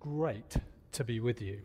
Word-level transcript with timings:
great 0.00 0.56
to 0.92 1.04
be 1.04 1.20
with 1.20 1.40
you. 1.40 1.60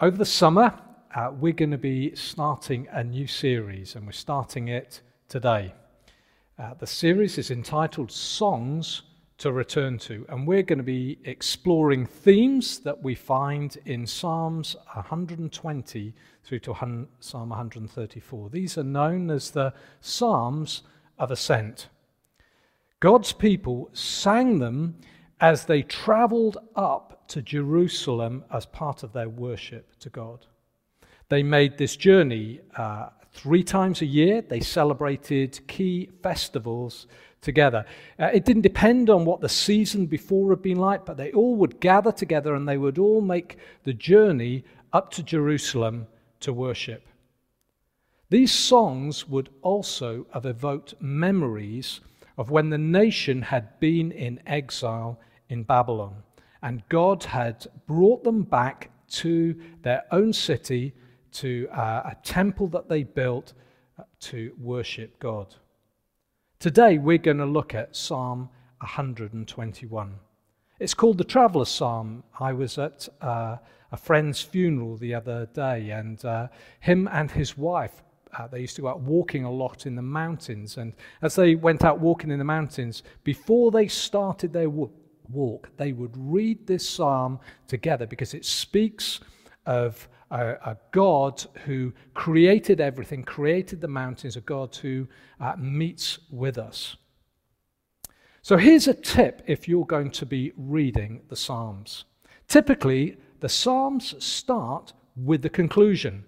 Over 0.00 0.16
the 0.16 0.24
summer, 0.24 0.78
uh, 1.14 1.32
we're 1.32 1.52
going 1.52 1.72
to 1.72 1.78
be 1.78 2.14
starting 2.14 2.86
a 2.92 3.02
new 3.02 3.26
series, 3.26 3.96
and 3.96 4.06
we're 4.06 4.12
starting 4.12 4.68
it 4.68 5.00
today. 5.28 5.74
Uh, 6.58 6.74
the 6.74 6.86
series 6.86 7.38
is 7.38 7.50
entitled 7.50 8.12
Songs 8.12 9.02
to 9.38 9.50
Return 9.50 9.98
to, 9.98 10.24
and 10.28 10.46
we're 10.46 10.62
going 10.62 10.78
to 10.78 10.84
be 10.84 11.18
exploring 11.24 12.06
themes 12.06 12.78
that 12.80 13.02
we 13.02 13.14
find 13.14 13.76
in 13.84 14.06
Psalms 14.06 14.76
120 14.94 16.14
through 16.44 16.58
to 16.60 17.06
Psalm 17.20 17.48
134. 17.48 18.50
These 18.50 18.78
are 18.78 18.84
known 18.84 19.30
as 19.30 19.50
the 19.50 19.72
Psalms 20.00 20.82
of 21.18 21.30
Ascent. 21.30 21.88
God's 23.00 23.32
people 23.32 23.90
sang 23.92 24.58
them 24.58 24.96
as 25.40 25.66
they 25.66 25.82
traveled 25.82 26.58
up 26.74 27.26
to 27.28 27.42
Jerusalem 27.42 28.44
as 28.52 28.66
part 28.66 29.02
of 29.02 29.12
their 29.12 29.28
worship 29.28 29.98
to 30.00 30.08
God. 30.08 30.46
They 31.28 31.42
made 31.42 31.76
this 31.76 31.96
journey 31.96 32.60
uh, 32.76 33.10
three 33.32 33.62
times 33.62 34.00
a 34.00 34.06
year. 34.06 34.40
They 34.42 34.60
celebrated 34.60 35.60
key 35.68 36.10
festivals 36.22 37.06
together. 37.40 37.84
Uh, 38.18 38.30
it 38.32 38.44
didn't 38.44 38.62
depend 38.62 39.10
on 39.10 39.24
what 39.24 39.40
the 39.40 39.48
season 39.48 40.06
before 40.06 40.50
had 40.50 40.62
been 40.62 40.78
like, 40.78 41.04
but 41.04 41.16
they 41.16 41.32
all 41.32 41.54
would 41.56 41.80
gather 41.80 42.10
together 42.10 42.54
and 42.54 42.68
they 42.68 42.78
would 42.78 42.98
all 42.98 43.20
make 43.20 43.58
the 43.84 43.92
journey 43.92 44.64
up 44.92 45.10
to 45.12 45.22
Jerusalem 45.22 46.06
to 46.40 46.52
worship. 46.52 47.06
These 48.30 48.52
songs 48.52 49.28
would 49.28 49.48
also 49.62 50.26
have 50.32 50.46
evoked 50.46 50.94
memories 51.00 52.00
of 52.38 52.50
when 52.50 52.70
the 52.70 52.78
nation 52.78 53.42
had 53.42 53.78
been 53.80 54.12
in 54.12 54.40
exile 54.46 55.20
in 55.48 55.64
Babylon. 55.64 56.22
And 56.62 56.88
God 56.88 57.24
had 57.24 57.66
brought 57.86 58.24
them 58.24 58.44
back 58.44 58.90
to 59.10 59.60
their 59.82 60.04
own 60.12 60.32
city, 60.32 60.94
to 61.32 61.68
uh, 61.72 62.12
a 62.12 62.16
temple 62.22 62.68
that 62.68 62.88
they 62.88 63.02
built 63.02 63.52
uh, 63.98 64.04
to 64.20 64.52
worship 64.58 65.18
God. 65.18 65.54
Today, 66.58 66.98
we're 66.98 67.18
going 67.18 67.38
to 67.38 67.46
look 67.46 67.74
at 67.74 67.94
Psalm 67.94 68.48
121. 68.80 70.14
It's 70.80 70.94
called 70.94 71.18
the 71.18 71.24
Traveler's 71.24 71.68
Psalm. 71.68 72.22
I 72.38 72.52
was 72.52 72.78
at 72.78 73.08
uh, 73.20 73.56
a 73.90 73.96
friend's 73.96 74.40
funeral 74.42 74.96
the 74.96 75.14
other 75.14 75.46
day, 75.46 75.90
and 75.90 76.24
uh, 76.24 76.48
him 76.80 77.08
and 77.10 77.30
his 77.30 77.58
wife 77.58 78.02
uh, 78.36 78.46
they 78.46 78.60
used 78.60 78.76
to 78.76 78.82
go 78.82 78.88
out 78.88 79.00
walking 79.00 79.44
a 79.44 79.50
lot 79.50 79.86
in 79.86 79.94
the 79.94 80.02
mountains. 80.02 80.76
And 80.76 80.92
as 81.22 81.34
they 81.34 81.54
went 81.54 81.84
out 81.84 82.00
walking 82.00 82.30
in 82.30 82.38
the 82.38 82.44
mountains, 82.44 83.02
before 83.24 83.70
they 83.70 83.88
started 83.88 84.52
their 84.52 84.70
walk, 84.70 85.70
they 85.76 85.92
would 85.92 86.14
read 86.16 86.66
this 86.66 86.88
psalm 86.88 87.38
together 87.66 88.06
because 88.06 88.34
it 88.34 88.44
speaks 88.44 89.20
of 89.66 90.08
a, 90.30 90.52
a 90.64 90.76
God 90.92 91.44
who 91.64 91.92
created 92.14 92.80
everything, 92.80 93.22
created 93.22 93.80
the 93.80 93.88
mountains, 93.88 94.36
a 94.36 94.40
God 94.40 94.74
who 94.76 95.06
uh, 95.40 95.54
meets 95.58 96.18
with 96.30 96.58
us. 96.58 96.96
So 98.42 98.56
here's 98.56 98.88
a 98.88 98.94
tip 98.94 99.42
if 99.46 99.68
you're 99.68 99.84
going 99.84 100.10
to 100.12 100.26
be 100.26 100.52
reading 100.56 101.22
the 101.28 101.36
Psalms. 101.36 102.04
Typically, 102.46 103.18
the 103.40 103.48
Psalms 103.48 104.14
start 104.24 104.92
with 105.16 105.42
the 105.42 105.50
conclusion. 105.50 106.24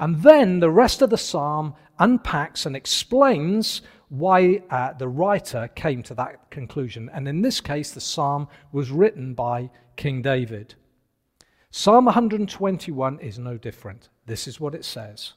And 0.00 0.22
then 0.22 0.60
the 0.60 0.70
rest 0.70 1.02
of 1.02 1.10
the 1.10 1.18
psalm 1.18 1.74
unpacks 1.98 2.64
and 2.64 2.74
explains 2.74 3.82
why 4.08 4.62
uh, 4.70 4.94
the 4.94 5.06
writer 5.06 5.68
came 5.74 6.02
to 6.04 6.14
that 6.14 6.50
conclusion. 6.50 7.10
And 7.12 7.28
in 7.28 7.42
this 7.42 7.60
case, 7.60 7.92
the 7.92 8.00
psalm 8.00 8.48
was 8.72 8.90
written 8.90 9.34
by 9.34 9.70
King 9.96 10.22
David. 10.22 10.74
Psalm 11.70 12.06
121 12.06 13.20
is 13.20 13.38
no 13.38 13.58
different. 13.58 14.08
This 14.24 14.48
is 14.48 14.58
what 14.58 14.74
it 14.74 14.86
says 14.86 15.34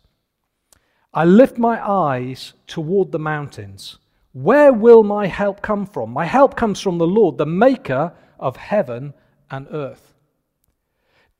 I 1.14 1.26
lift 1.26 1.58
my 1.58 1.86
eyes 1.86 2.54
toward 2.66 3.12
the 3.12 3.20
mountains. 3.20 4.00
Where 4.32 4.72
will 4.72 5.04
my 5.04 5.28
help 5.28 5.62
come 5.62 5.86
from? 5.86 6.10
My 6.10 6.26
help 6.26 6.56
comes 6.56 6.80
from 6.80 6.98
the 6.98 7.06
Lord, 7.06 7.38
the 7.38 7.46
maker 7.46 8.14
of 8.40 8.56
heaven 8.56 9.14
and 9.52 9.68
earth. 9.72 10.16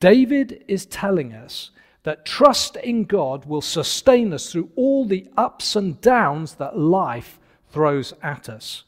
David 0.02 0.66
is 0.68 0.86
telling 0.86 1.34
us 1.34 1.72
that 2.04 2.26
trust 2.26 2.76
in 2.78 3.06
God 3.06 3.46
will 3.46 3.62
sustain 3.62 4.34
us 4.34 4.52
through 4.52 4.70
all 4.76 5.06
the 5.06 5.28
ups 5.38 5.76
and 5.76 6.00
downs 6.02 6.56
that 6.56 6.78
life 6.78 7.40
throws 7.72 8.14
at 8.22 8.50
us. 8.50 8.84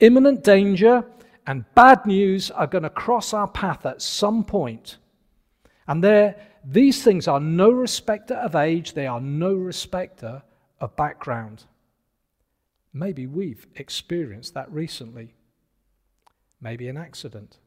Imminent 0.00 0.42
danger 0.42 1.04
and 1.46 1.64
bad 1.74 2.04
news 2.06 2.50
are 2.50 2.66
going 2.66 2.82
to 2.82 2.90
cross 2.90 3.32
our 3.32 3.46
path 3.46 3.86
at 3.86 4.02
some 4.02 4.44
point. 4.44 4.96
And 5.86 6.02
there, 6.02 6.36
these 6.64 7.02
things 7.02 7.28
are 7.28 7.40
no 7.40 7.70
respecter 7.70 8.34
of 8.34 8.56
age, 8.56 8.94
they 8.94 9.06
are 9.06 9.20
no 9.20 9.54
respecter 9.54 10.42
of 10.80 10.96
background. 10.96 11.64
Maybe 12.92 13.26
we've 13.26 13.66
experienced 13.76 14.54
that 14.54 14.70
recently. 14.72 15.34
Maybe 16.60 16.88
an 16.88 16.96
accident. 16.96 17.58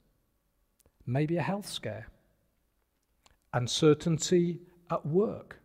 Maybe 1.06 1.38
a 1.38 1.42
health 1.42 1.70
scare 1.70 2.08
uncertainty 3.54 4.60
at 4.90 5.06
work, 5.06 5.60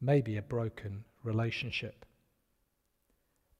maybe 0.00 0.36
a 0.36 0.42
broken 0.42 1.04
relationship. 1.22 2.04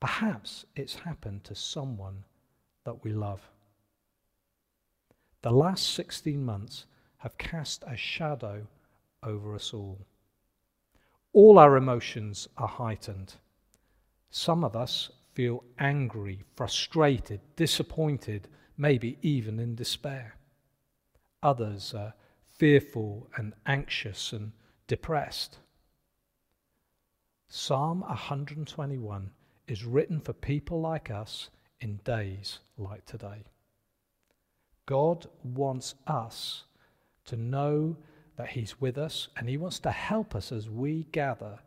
Perhaps 0.01 0.67
it's 0.75 0.95
happened 0.97 1.45
to 1.45 1.55
someone 1.55 2.25
that 2.85 3.05
we 3.05 3.13
love. 3.13 3.41
The 5.43 5.51
last 5.51 5.95
16 5.95 6.45
months 6.45 6.87
have 7.19 7.39
cast 7.39 7.85
a 7.87 7.97
shadow 7.97 8.67
over 9.23 9.55
us 9.55 9.73
all. 9.73 10.07
All 11.33 11.59
our 11.59 11.77
emotions 11.77 12.49
are 12.57 12.69
heightened. 12.69 13.35
Some 14.31 14.65
of 14.65 14.77
us 14.77 15.11
feel 15.35 15.65
angry, 15.79 16.43
frustrated, 16.57 17.41
disappointed, 17.57 18.49
maybe 18.77 19.19
even 19.23 19.59
in 19.59 19.75
despair. 19.75 20.37
Others 21.43 21.95
are 21.95 22.15
fearful 22.63 23.29
and 23.37 23.53
anxious 23.67 24.33
and 24.33 24.53
depressed. 24.87 25.59
Psalm 27.49 28.03
121 28.03 29.29
is 29.67 29.85
written 29.85 30.21
for 30.21 30.33
people 30.33 30.81
like 30.81 31.11
us 31.11 31.51
in 31.81 31.97
days 32.05 32.61
like 32.79 33.05
today. 33.05 33.43
God 34.87 35.27
wants 35.43 35.97
us 36.07 36.63
to 37.25 37.35
know 37.35 37.97
that 38.37 38.51
He's 38.51 38.81
with 38.81 38.97
us 38.97 39.27
and 39.37 39.49
He 39.49 39.57
wants 39.57 39.81
to 39.81 39.91
help 39.91 40.37
us 40.37 40.53
as 40.53 40.71
we 40.71 41.09
gather 41.11 41.59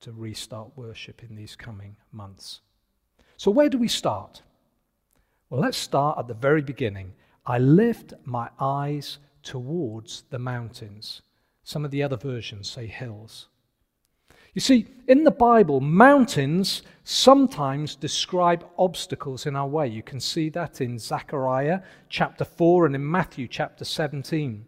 to 0.00 0.10
restart 0.10 0.72
worship 0.74 1.22
in 1.22 1.36
these 1.36 1.54
coming 1.54 1.94
months. 2.10 2.60
So, 3.36 3.52
where 3.52 3.68
do 3.68 3.78
we 3.78 3.86
start? 3.86 4.42
Well, 5.48 5.60
let's 5.60 5.78
start 5.78 6.18
at 6.18 6.26
the 6.26 6.34
very 6.34 6.62
beginning. 6.62 7.12
I 7.46 7.58
lift 7.58 8.14
my 8.24 8.50
eyes 8.58 9.18
towards 9.42 10.24
the 10.30 10.38
mountains. 10.38 11.22
Some 11.62 11.84
of 11.84 11.90
the 11.90 12.02
other 12.02 12.16
versions 12.16 12.70
say 12.70 12.86
hills. 12.86 13.48
You 14.54 14.60
see, 14.60 14.88
in 15.06 15.22
the 15.22 15.30
Bible, 15.30 15.80
mountains 15.80 16.82
sometimes 17.04 17.94
describe 17.94 18.66
obstacles 18.76 19.46
in 19.46 19.54
our 19.54 19.68
way. 19.68 19.86
You 19.86 20.02
can 20.02 20.18
see 20.18 20.48
that 20.50 20.80
in 20.80 20.98
Zechariah 20.98 21.82
chapter 22.08 22.44
4 22.44 22.86
and 22.86 22.94
in 22.96 23.08
Matthew 23.08 23.46
chapter 23.46 23.84
17. 23.84 24.66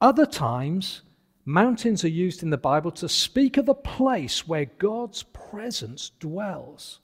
Other 0.00 0.26
times, 0.26 1.02
mountains 1.44 2.04
are 2.04 2.08
used 2.08 2.42
in 2.42 2.50
the 2.50 2.58
Bible 2.58 2.90
to 2.92 3.08
speak 3.08 3.56
of 3.56 3.68
a 3.68 3.74
place 3.74 4.48
where 4.48 4.64
God's 4.64 5.22
presence 5.22 6.10
dwells. 6.18 6.98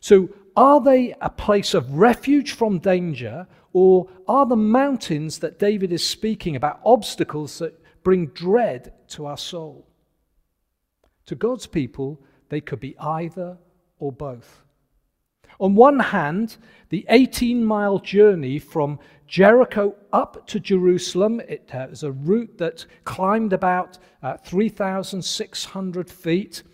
So, 0.00 0.28
are 0.58 0.80
they 0.80 1.14
a 1.20 1.30
place 1.30 1.72
of 1.72 1.94
refuge 1.94 2.50
from 2.50 2.80
danger, 2.80 3.46
or 3.72 4.08
are 4.26 4.44
the 4.44 4.56
mountains 4.56 5.38
that 5.38 5.60
David 5.60 5.92
is 5.92 6.02
speaking 6.02 6.56
about 6.56 6.80
obstacles 6.84 7.60
that 7.60 7.80
bring 8.02 8.26
dread 8.26 8.92
to 9.10 9.26
our 9.26 9.36
soul? 9.36 9.86
To 11.26 11.36
God's 11.36 11.68
people, 11.68 12.20
they 12.48 12.60
could 12.60 12.80
be 12.80 12.98
either 12.98 13.56
or 14.00 14.10
both. 14.10 14.64
On 15.60 15.76
one 15.76 16.00
hand, 16.00 16.56
the 16.88 17.06
18 17.08 17.64
mile 17.64 18.00
journey 18.00 18.58
from 18.58 18.98
Jericho 19.28 19.94
up 20.12 20.44
to 20.48 20.58
Jerusalem, 20.58 21.38
it 21.38 21.70
was 21.72 22.02
a 22.02 22.10
route 22.10 22.58
that 22.58 22.84
climbed 23.04 23.52
about 23.52 23.98
uh, 24.24 24.36
3,600 24.38 26.10
feet. 26.10 26.64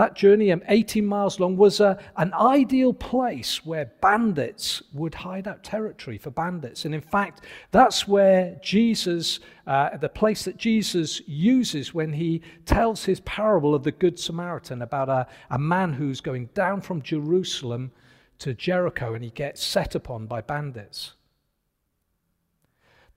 That 0.00 0.14
journey, 0.14 0.50
18 0.50 1.04
miles 1.04 1.38
long, 1.38 1.58
was 1.58 1.78
a, 1.78 2.02
an 2.16 2.32
ideal 2.32 2.94
place 2.94 3.66
where 3.66 3.92
bandits 4.00 4.82
would 4.94 5.14
hide 5.14 5.46
out 5.46 5.62
territory 5.62 6.16
for 6.16 6.30
bandits. 6.30 6.86
And 6.86 6.94
in 6.94 7.02
fact, 7.02 7.44
that's 7.70 8.08
where 8.08 8.58
Jesus, 8.62 9.40
uh, 9.66 9.98
the 9.98 10.08
place 10.08 10.46
that 10.46 10.56
Jesus 10.56 11.20
uses 11.28 11.92
when 11.92 12.14
he 12.14 12.40
tells 12.64 13.04
his 13.04 13.20
parable 13.20 13.74
of 13.74 13.84
the 13.84 13.92
Good 13.92 14.18
Samaritan 14.18 14.80
about 14.80 15.10
a, 15.10 15.26
a 15.50 15.58
man 15.58 15.92
who's 15.92 16.22
going 16.22 16.46
down 16.54 16.80
from 16.80 17.02
Jerusalem 17.02 17.92
to 18.38 18.54
Jericho 18.54 19.12
and 19.12 19.22
he 19.22 19.28
gets 19.28 19.62
set 19.62 19.94
upon 19.94 20.24
by 20.24 20.40
bandits. 20.40 21.12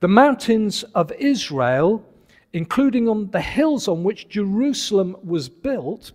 The 0.00 0.08
mountains 0.08 0.82
of 0.94 1.10
Israel, 1.12 2.04
including 2.52 3.08
on 3.08 3.30
the 3.30 3.40
hills 3.40 3.88
on 3.88 4.04
which 4.04 4.28
Jerusalem 4.28 5.16
was 5.24 5.48
built, 5.48 6.12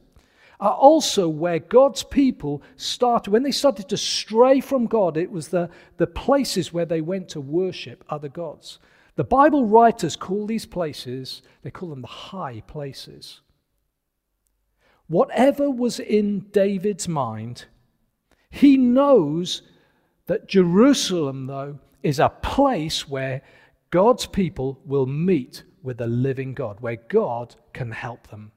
are 0.60 0.74
also 0.74 1.30
where 1.30 1.60
God's 1.60 2.04
people 2.04 2.62
started. 2.76 3.32
When 3.32 3.44
they 3.44 3.52
started 3.52 3.88
to 3.90 3.98
stray 3.98 4.60
from 4.60 4.88
God, 4.88 5.16
it 5.16 5.32
was 5.32 5.48
the, 5.48 5.70
the 5.98 6.08
places 6.08 6.74
where 6.74 6.86
they 6.86 7.02
went 7.02 7.30
to 7.30 7.42
worship 7.42 8.04
other 8.10 8.28
gods. 8.28 8.80
The 9.16 9.24
Bible 9.24 9.66
writers 9.66 10.16
call 10.16 10.46
these 10.46 10.66
places, 10.66 11.42
they 11.62 11.72
call 11.72 11.90
them 11.90 12.02
the 12.02 12.08
high 12.08 12.62
places. 12.68 13.42
Whatever 15.08 15.70
was 15.70 16.00
in 16.00 16.42
David's 16.52 17.08
mind, 17.08 17.66
he 18.50 18.78
knows 18.78 19.62
that 20.28 20.48
Jerusalem, 20.48 21.48
though, 21.48 21.80
is 22.04 22.20
a 22.20 22.30
place 22.30 23.10
where 23.10 23.42
God's 23.92 24.26
people 24.26 24.80
will 24.86 25.06
meet 25.06 25.64
with 25.82 25.98
the 25.98 26.08
living 26.08 26.54
God, 26.54 26.80
where 26.80 26.98
God 27.08 27.56
can 27.74 27.92
help 27.92 28.28
them. 28.28 28.52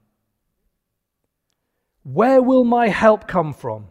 Where 2.03 2.41
will 2.41 2.65
my 2.65 2.89
help 2.89 3.27
come 3.27 3.53
from? 3.53 3.87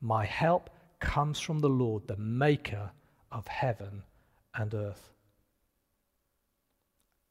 My 0.00 0.24
help 0.24 0.70
comes 1.00 1.40
from 1.40 1.60
the 1.60 1.68
Lord, 1.68 2.06
the 2.06 2.16
maker 2.16 2.90
of 3.32 3.48
heaven 3.48 4.02
and 4.54 4.74
earth. 4.74 5.10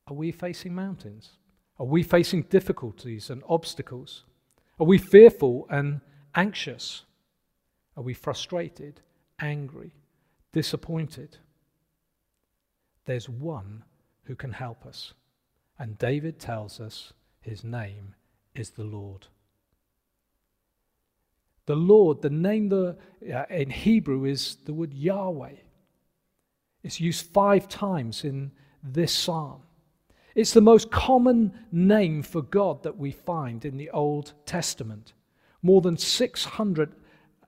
Are 0.07 0.15
we 0.15 0.31
facing 0.31 0.73
mountains? 0.73 1.37
Are 1.79 1.85
we 1.85 2.03
facing 2.03 2.43
difficulties 2.43 3.29
and 3.29 3.43
obstacles? 3.47 4.23
Are 4.79 4.85
we 4.85 4.97
fearful 4.97 5.67
and 5.69 6.01
anxious? 6.35 7.03
Are 7.95 8.03
we 8.03 8.13
frustrated, 8.13 9.01
angry, 9.39 9.93
disappointed? 10.51 11.37
There's 13.05 13.29
one 13.29 13.83
who 14.23 14.35
can 14.35 14.53
help 14.53 14.85
us. 14.85 15.13
And 15.77 15.97
David 15.97 16.39
tells 16.39 16.79
us 16.79 17.13
his 17.39 17.63
name 17.63 18.15
is 18.55 18.71
the 18.71 18.83
Lord. 18.83 19.27
The 21.65 21.75
Lord, 21.75 22.21
the 22.21 22.29
name 22.29 22.69
the, 22.69 22.97
uh, 23.33 23.45
in 23.49 23.69
Hebrew 23.69 24.25
is 24.25 24.57
the 24.65 24.73
word 24.73 24.93
Yahweh. 24.93 25.55
It's 26.83 26.99
used 26.99 27.27
five 27.27 27.69
times 27.69 28.25
in 28.25 28.51
this 28.83 29.13
psalm. 29.13 29.61
It's 30.35 30.51
the 30.51 30.61
most 30.61 30.91
common 30.91 31.53
name 31.71 32.21
for 32.23 32.41
God 32.41 32.83
that 32.83 32.97
we 32.97 33.11
find 33.11 33.63
in 33.63 33.77
the 33.77 33.89
Old 33.91 34.33
Testament. 34.45 35.13
More 35.61 35.79
than 35.79 35.97
600, 35.97 36.95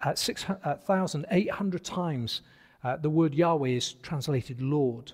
uh, 0.01 0.15
6,800 0.15 1.81
uh, 1.81 1.83
times 1.83 2.41
uh, 2.83 2.97
the 2.97 3.09
word 3.09 3.33
Yahweh 3.33 3.69
is 3.69 3.94
translated 3.94 4.62
Lord. 4.62 5.12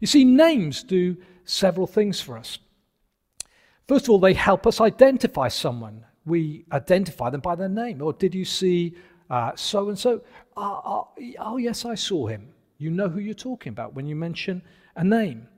You 0.00 0.06
see, 0.06 0.24
names 0.24 0.82
do 0.82 1.18
several 1.44 1.86
things 1.86 2.20
for 2.20 2.38
us. 2.38 2.58
First 3.86 4.06
of 4.06 4.10
all, 4.10 4.18
they 4.18 4.34
help 4.34 4.66
us 4.66 4.80
identify 4.80 5.48
someone 5.48 6.06
we 6.26 6.64
identify 6.72 7.30
them 7.30 7.40
by 7.40 7.54
their 7.54 7.68
name. 7.68 8.02
Or 8.02 8.12
did 8.12 8.34
you 8.34 8.44
see 8.44 8.94
so 9.56 9.88
and 9.88 9.98
so? 9.98 10.22
Oh, 10.56 11.56
yes, 11.58 11.84
I 11.84 11.94
saw 11.94 12.26
him. 12.26 12.48
You 12.78 12.90
know 12.90 13.08
who 13.08 13.20
you're 13.20 13.34
talking 13.34 13.70
about 13.70 13.94
when 13.94 14.06
you 14.06 14.16
mention 14.16 14.62
a 14.96 15.04
name. 15.04 15.48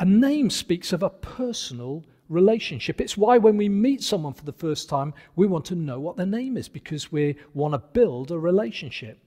A 0.00 0.04
name 0.04 0.50
speaks 0.50 0.92
of 0.92 1.02
a 1.02 1.10
personal 1.10 2.04
relationship. 2.28 3.00
It's 3.00 3.16
why 3.16 3.38
when 3.38 3.56
we 3.56 3.68
meet 3.68 4.02
someone 4.02 4.34
for 4.34 4.44
the 4.44 4.52
first 4.52 4.88
time, 4.88 5.14
we 5.36 5.46
want 5.46 5.64
to 5.66 5.74
know 5.74 6.00
what 6.00 6.16
their 6.16 6.26
name 6.26 6.56
is 6.56 6.68
because 6.68 7.12
we 7.12 7.36
want 7.54 7.74
to 7.74 7.78
build 7.78 8.30
a 8.30 8.38
relationship. 8.38 9.18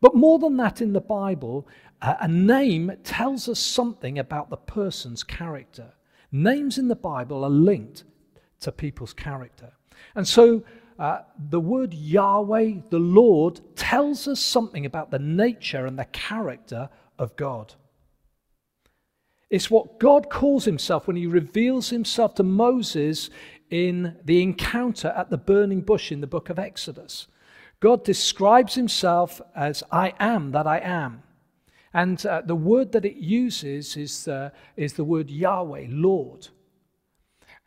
But 0.00 0.14
more 0.14 0.38
than 0.38 0.56
that, 0.58 0.82
in 0.82 0.92
the 0.92 1.00
Bible, 1.00 1.66
a 2.02 2.28
name 2.28 2.92
tells 3.02 3.48
us 3.48 3.58
something 3.58 4.18
about 4.18 4.50
the 4.50 4.56
person's 4.56 5.24
character. 5.24 5.94
Names 6.30 6.76
in 6.76 6.88
the 6.88 6.94
Bible 6.94 7.42
are 7.42 7.50
linked 7.50 8.04
to 8.60 8.72
people's 8.72 9.12
character. 9.12 9.72
And 10.14 10.26
so 10.26 10.64
uh, 10.98 11.20
the 11.38 11.60
word 11.60 11.94
Yahweh, 11.94 12.74
the 12.90 12.98
Lord, 12.98 13.60
tells 13.76 14.26
us 14.26 14.40
something 14.40 14.84
about 14.84 15.10
the 15.10 15.18
nature 15.18 15.86
and 15.86 15.98
the 15.98 16.06
character 16.06 16.88
of 17.18 17.36
God. 17.36 17.74
It's 19.50 19.70
what 19.70 19.98
God 19.98 20.28
calls 20.28 20.64
himself 20.64 21.06
when 21.06 21.16
he 21.16 21.26
reveals 21.26 21.90
himself 21.90 22.34
to 22.34 22.42
Moses 22.42 23.30
in 23.70 24.16
the 24.24 24.42
encounter 24.42 25.08
at 25.16 25.30
the 25.30 25.38
burning 25.38 25.80
bush 25.80 26.12
in 26.12 26.20
the 26.20 26.26
book 26.26 26.50
of 26.50 26.58
Exodus. 26.58 27.28
God 27.80 28.04
describes 28.04 28.74
himself 28.74 29.40
as 29.54 29.82
I 29.92 30.14
am 30.18 30.50
that 30.52 30.66
I 30.66 30.78
am. 30.78 31.22
And 31.94 32.24
uh, 32.26 32.42
the 32.44 32.56
word 32.56 32.92
that 32.92 33.04
it 33.04 33.16
uses 33.16 33.96
is, 33.96 34.28
uh, 34.28 34.50
is 34.76 34.94
the 34.94 35.04
word 35.04 35.30
Yahweh, 35.30 35.86
Lord. 35.88 36.48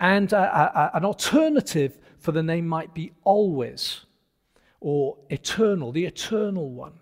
And 0.01 0.33
uh, 0.33 0.89
an 0.95 1.05
alternative 1.05 1.99
for 2.17 2.31
the 2.31 2.41
name 2.41 2.67
might 2.67 2.95
be 2.95 3.11
always 3.23 4.01
or 4.79 5.15
eternal, 5.29 5.91
the 5.91 6.07
eternal 6.07 6.71
one. 6.71 6.93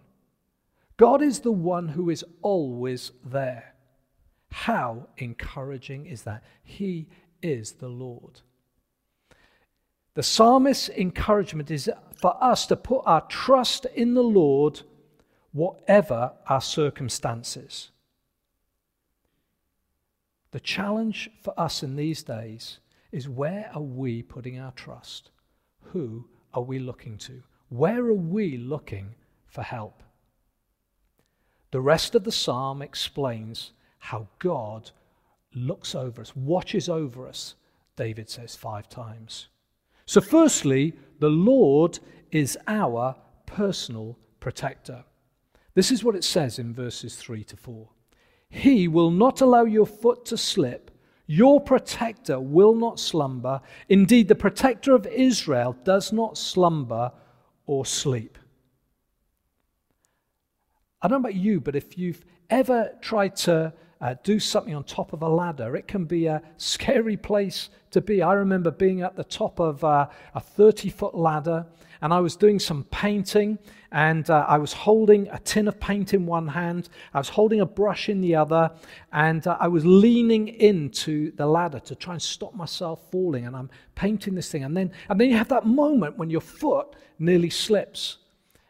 God 0.98 1.22
is 1.22 1.40
the 1.40 1.52
one 1.52 1.88
who 1.88 2.10
is 2.10 2.26
always 2.42 3.14
there. 3.24 3.74
How 4.52 5.08
encouraging 5.18 6.08
is 6.08 6.24
that? 6.24 6.44
He 6.62 7.08
is 7.42 7.72
the 7.72 7.88
Lord. 7.88 8.42
The 10.16 10.24
psalmist's 10.24 10.90
encouragement 10.90 11.72
is 11.72 11.90
for 12.18 12.36
us 12.44 12.66
to 12.68 12.76
put 12.76 13.04
our 13.06 13.22
trust 13.28 13.86
in 13.96 14.14
the 14.14 14.24
Lord, 14.24 14.82
whatever 15.54 16.34
our 16.48 16.60
circumstances. 16.60 17.92
The 20.52 20.60
challenge 20.60 21.30
for 21.42 21.58
us 21.58 21.82
in 21.82 21.96
these 21.96 22.24
days 22.24 22.80
is 23.12 23.28
where 23.28 23.70
are 23.74 23.82
we 23.82 24.22
putting 24.22 24.60
our 24.60 24.72
trust? 24.72 25.32
Who 25.94 26.26
are 26.54 26.62
we 26.62 26.80
looking 26.80 27.18
to? 27.20 27.44
Where 27.70 28.06
are 28.06 28.14
we 28.14 28.58
looking 28.58 29.16
for 29.48 29.62
help? 29.62 30.04
The 31.72 31.82
rest 31.82 32.16
of 32.16 32.24
the 32.24 32.32
psalm 32.32 32.82
explains 32.82 33.72
how 34.00 34.28
God 34.40 34.92
looks 35.54 35.94
over 35.96 36.22
us, 36.22 36.36
watches 36.36 36.90
over 36.90 37.28
us, 37.28 37.56
David 37.96 38.30
says 38.30 38.56
five 38.56 38.90
times. 38.90 39.48
So, 40.06 40.22
firstly, 40.22 40.94
the 41.20 41.30
Lord 41.30 42.00
is 42.32 42.58
our 42.68 43.16
personal 43.46 44.18
protector. 44.40 45.04
This 45.76 45.92
is 45.92 46.04
what 46.04 46.16
it 46.16 46.24
says 46.24 46.60
in 46.60 46.74
verses 46.74 47.16
3 47.16 47.44
to 47.44 47.58
4. 47.58 47.90
He 48.50 48.88
will 48.88 49.12
not 49.12 49.42
allow 49.42 49.66
your 49.66 49.86
foot 49.86 50.26
to 50.26 50.38
slip. 50.38 50.92
Your 51.32 51.62
protector 51.62 52.40
will 52.40 52.74
not 52.74 53.00
slumber. 53.00 53.62
Indeed, 53.88 54.30
the 54.30 54.34
protector 54.34 54.96
of 54.96 55.06
Israel 55.06 55.78
does 55.84 56.12
not 56.12 56.40
slumber 56.40 57.12
or 57.68 57.86
sleep. 57.86 58.40
I 61.04 61.08
don't 61.08 61.22
know 61.22 61.30
about 61.30 61.40
you, 61.40 61.62
but 61.62 61.76
if 61.76 62.00
you've 62.00 62.26
ever 62.50 62.96
tried 63.00 63.36
to 63.36 63.72
uh, 64.02 64.16
do 64.24 64.40
something 64.40 64.76
on 64.76 64.84
top 64.84 65.14
of 65.14 65.22
a 65.22 65.28
ladder, 65.28 65.76
it 65.76 65.88
can 65.88 66.06
be 66.06 66.26
a 66.26 66.42
scary 66.58 67.18
place 67.18 67.70
to 67.92 68.02
be. 68.02 68.22
I 68.22 68.34
remember 68.34 68.72
being 68.72 69.02
at 69.02 69.16
the 69.16 69.24
top 69.24 69.60
of 69.60 69.84
uh, 69.84 70.08
a 70.34 70.40
30 70.40 70.90
foot 70.90 71.16
ladder 71.16 71.66
and 72.02 72.14
I 72.14 72.20
was 72.20 72.36
doing 72.36 72.60
some 72.60 72.86
painting, 72.86 73.60
and 73.92 74.30
uh, 74.30 74.46
I 74.48 74.58
was 74.58 74.72
holding 74.72 75.28
a 75.30 75.40
tin 75.40 75.68
of 75.68 75.80
paint 75.80 76.14
in 76.14 76.26
one 76.26 76.48
hand, 76.48 76.90
I 77.14 77.18
was 77.18 77.30
holding 77.30 77.62
a 77.62 77.66
brush 77.66 78.08
in 78.08 78.22
the 78.22 78.36
other, 78.36 78.72
and 79.12 79.46
uh, 79.46 79.58
I 79.60 79.68
was 79.68 79.86
leaning 79.86 80.48
into 80.48 81.32
the 81.36 81.46
ladder 81.46 81.80
to 81.80 81.96
try 81.96 82.14
and 82.14 82.22
stop 82.22 82.54
myself 82.56 83.02
falling. 83.12 83.46
And 83.46 83.56
I'm 83.56 83.70
painting 83.96 84.36
this 84.36 84.50
thing, 84.52 84.64
and 84.64 84.76
then 84.76 84.92
and 85.10 85.20
then 85.20 85.30
you 85.30 85.38
have 85.38 85.50
that 85.50 85.66
moment 85.66 86.18
when 86.18 86.30
your 86.30 86.42
foot 86.42 86.96
nearly 87.18 87.50
slips, 87.50 88.18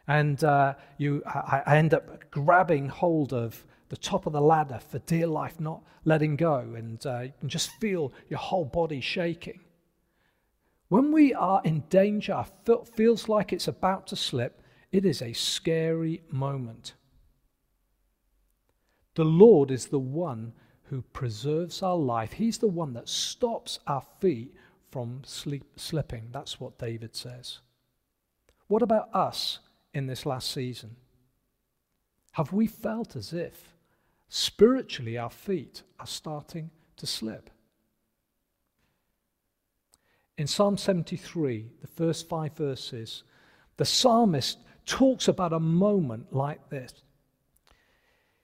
and 0.08 0.42
uh, 0.42 0.74
you 0.98 1.22
I, 1.26 1.62
I 1.66 1.76
end 1.76 1.94
up 1.94 2.30
grabbing 2.30 2.88
hold 2.88 3.32
of 3.32 3.64
the 3.90 3.96
top 3.96 4.24
of 4.24 4.32
the 4.32 4.40
ladder 4.40 4.80
for 4.88 5.00
dear 5.00 5.26
life, 5.26 5.60
not 5.60 5.82
letting 6.04 6.36
go, 6.36 6.58
and 6.76 7.04
uh, 7.04 7.20
you 7.22 7.32
can 7.40 7.48
just 7.48 7.70
feel 7.80 8.12
your 8.28 8.38
whole 8.38 8.64
body 8.64 9.00
shaking. 9.00 9.60
When 10.88 11.12
we 11.12 11.34
are 11.34 11.60
in 11.64 11.80
danger, 11.90 12.32
our 12.32 12.46
foot 12.64 12.88
feels 12.88 13.28
like 13.28 13.52
it's 13.52 13.68
about 13.68 14.06
to 14.08 14.16
slip, 14.16 14.62
it 14.92 15.04
is 15.04 15.20
a 15.20 15.32
scary 15.32 16.22
moment. 16.30 16.94
The 19.16 19.24
Lord 19.24 19.72
is 19.72 19.86
the 19.86 19.98
one 19.98 20.52
who 20.84 21.02
preserves 21.02 21.82
our 21.82 21.96
life. 21.96 22.32
He's 22.32 22.58
the 22.58 22.68
one 22.68 22.92
that 22.94 23.08
stops 23.08 23.80
our 23.86 24.02
feet 24.20 24.54
from 24.90 25.22
sleep, 25.24 25.64
slipping. 25.76 26.28
That's 26.32 26.60
what 26.60 26.78
David 26.78 27.14
says. 27.14 27.58
What 28.68 28.82
about 28.82 29.12
us 29.14 29.58
in 29.92 30.06
this 30.06 30.26
last 30.26 30.50
season? 30.50 30.96
Have 32.32 32.52
we 32.52 32.68
felt 32.68 33.16
as 33.16 33.32
if 33.32 33.69
spiritually 34.30 35.18
our 35.18 35.28
feet 35.28 35.82
are 35.98 36.06
starting 36.06 36.70
to 36.96 37.06
slip. 37.06 37.50
In 40.38 40.46
Psalm 40.46 40.78
73, 40.78 41.66
the 41.82 41.86
first 41.86 42.28
five 42.28 42.56
verses, 42.56 43.24
the 43.76 43.84
psalmist 43.84 44.58
talks 44.86 45.28
about 45.28 45.52
a 45.52 45.60
moment 45.60 46.32
like 46.32 46.70
this. 46.70 46.94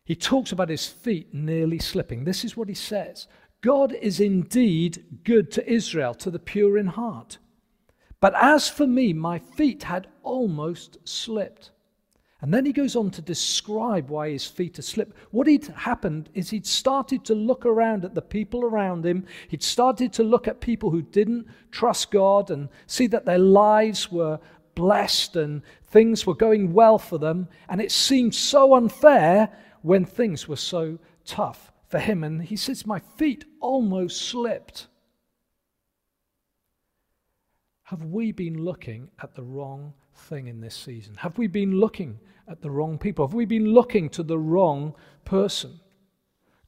He 0.04 0.14
talks 0.14 0.52
about 0.52 0.68
his 0.68 0.86
feet 0.86 1.32
nearly 1.32 1.78
slipping. 1.78 2.24
This 2.24 2.44
is 2.44 2.56
what 2.56 2.68
he 2.68 2.74
says 2.74 3.28
God 3.62 3.92
is 3.92 4.20
indeed 4.20 5.20
good 5.24 5.50
to 5.52 5.72
Israel, 5.72 6.14
to 6.14 6.30
the 6.30 6.38
pure 6.38 6.76
in 6.76 6.88
heart. 6.88 7.38
But 8.20 8.34
as 8.36 8.68
for 8.68 8.86
me, 8.86 9.12
my 9.12 9.38
feet 9.38 9.84
had 9.84 10.08
almost 10.22 10.98
slipped. 11.04 11.70
And 12.42 12.52
then 12.52 12.66
he 12.66 12.72
goes 12.72 12.96
on 12.96 13.10
to 13.12 13.22
describe 13.22 14.10
why 14.10 14.30
his 14.30 14.46
feet 14.46 14.76
had 14.76 14.84
slipped. 14.84 15.16
What 15.30 15.46
had 15.46 15.64
happened 15.68 16.28
is 16.34 16.50
he'd 16.50 16.66
started 16.66 17.24
to 17.24 17.34
look 17.34 17.64
around 17.64 18.04
at 18.04 18.14
the 18.14 18.22
people 18.22 18.62
around 18.62 19.06
him. 19.06 19.24
He'd 19.48 19.62
started 19.62 20.12
to 20.14 20.22
look 20.22 20.46
at 20.46 20.60
people 20.60 20.90
who 20.90 21.00
didn't 21.00 21.46
trust 21.70 22.10
God 22.10 22.50
and 22.50 22.68
see 22.86 23.06
that 23.06 23.24
their 23.24 23.38
lives 23.38 24.12
were 24.12 24.38
blessed 24.74 25.36
and 25.36 25.62
things 25.84 26.26
were 26.26 26.34
going 26.34 26.74
well 26.74 26.98
for 26.98 27.16
them. 27.18 27.48
And 27.70 27.80
it 27.80 27.90
seemed 27.90 28.34
so 28.34 28.74
unfair 28.74 29.48
when 29.80 30.04
things 30.04 30.46
were 30.46 30.56
so 30.56 30.98
tough 31.24 31.72
for 31.88 31.98
him. 31.98 32.22
And 32.22 32.42
he 32.42 32.56
says, 32.56 32.86
My 32.86 32.98
feet 32.98 33.46
almost 33.60 34.20
slipped. 34.20 34.88
Have 37.84 38.04
we 38.04 38.32
been 38.32 38.62
looking 38.62 39.08
at 39.22 39.34
the 39.34 39.44
wrong 39.44 39.94
thing 40.16 40.46
in 40.46 40.60
this 40.60 40.74
season? 40.74 41.14
Have 41.16 41.38
we 41.38 41.46
been 41.46 41.72
looking 41.72 42.18
at 42.48 42.62
the 42.62 42.70
wrong 42.70 42.98
people? 42.98 43.26
Have 43.26 43.34
we 43.34 43.44
been 43.44 43.66
looking 43.66 44.08
to 44.10 44.22
the 44.22 44.38
wrong 44.38 44.94
person? 45.24 45.80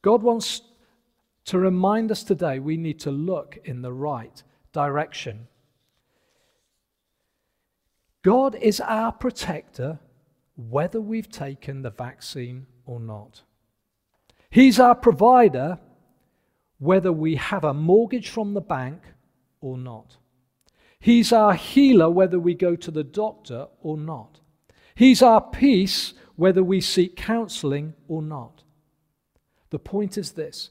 God 0.02 0.22
wants 0.22 0.62
to 1.46 1.58
remind 1.58 2.10
us 2.10 2.22
today 2.22 2.58
we 2.58 2.76
need 2.76 3.00
to 3.00 3.10
look 3.10 3.58
in 3.64 3.82
the 3.82 3.92
right 3.92 4.42
direction. 4.72 5.48
God 8.22 8.54
is 8.56 8.80
our 8.80 9.12
protector 9.12 9.98
whether 10.56 11.00
we've 11.00 11.30
taken 11.30 11.82
the 11.82 11.90
vaccine 11.90 12.66
or 12.84 12.98
not. 12.98 13.42
He's 14.50 14.80
our 14.80 14.94
provider 14.94 15.78
whether 16.78 17.12
we 17.12 17.36
have 17.36 17.64
a 17.64 17.74
mortgage 17.74 18.28
from 18.28 18.54
the 18.54 18.60
bank 18.60 19.02
or 19.60 19.78
not. 19.78 20.16
He's 21.00 21.32
our 21.32 21.54
healer 21.54 22.10
whether 22.10 22.38
we 22.38 22.54
go 22.54 22.76
to 22.76 22.90
the 22.90 23.04
doctor 23.04 23.68
or 23.80 23.96
not. 23.96 24.40
He's 24.94 25.22
our 25.22 25.40
peace 25.40 26.14
whether 26.36 26.62
we 26.62 26.80
seek 26.80 27.16
counseling 27.16 27.94
or 28.08 28.22
not. 28.22 28.62
The 29.70 29.78
point 29.78 30.18
is 30.18 30.32
this 30.32 30.70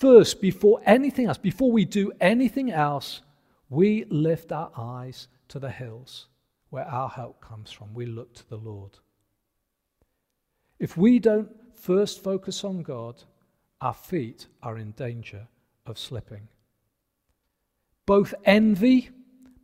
first, 0.00 0.40
before 0.40 0.80
anything 0.84 1.26
else, 1.26 1.38
before 1.38 1.70
we 1.70 1.84
do 1.84 2.12
anything 2.20 2.70
else, 2.72 3.20
we 3.68 4.04
lift 4.10 4.52
our 4.52 4.70
eyes 4.76 5.28
to 5.48 5.58
the 5.58 5.70
hills 5.70 6.26
where 6.70 6.86
our 6.86 7.08
help 7.08 7.40
comes 7.40 7.70
from. 7.70 7.94
We 7.94 8.06
look 8.06 8.34
to 8.34 8.48
the 8.48 8.56
Lord. 8.56 8.98
If 10.78 10.96
we 10.96 11.18
don't 11.18 11.50
first 11.74 12.22
focus 12.22 12.64
on 12.64 12.82
God, 12.82 13.22
our 13.80 13.94
feet 13.94 14.46
are 14.62 14.78
in 14.78 14.92
danger 14.92 15.46
of 15.86 15.98
slipping. 15.98 16.48
Both 18.06 18.34
envy 18.44 19.10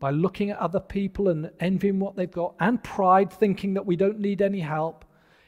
by 0.01 0.11
looking 0.11 0.51
at 0.51 0.59
other 0.59 0.81
people 0.81 1.29
and 1.29 1.51
envying 1.61 1.99
what 1.99 2.17
they've 2.17 2.31
got, 2.31 2.55
and 2.61 2.83
pride, 2.83 3.33
thinking 3.33 3.75
that 3.75 3.87
we 3.87 3.97
don't 3.97 4.21
need 4.21 4.43
any 4.43 4.61
help. 4.61 5.05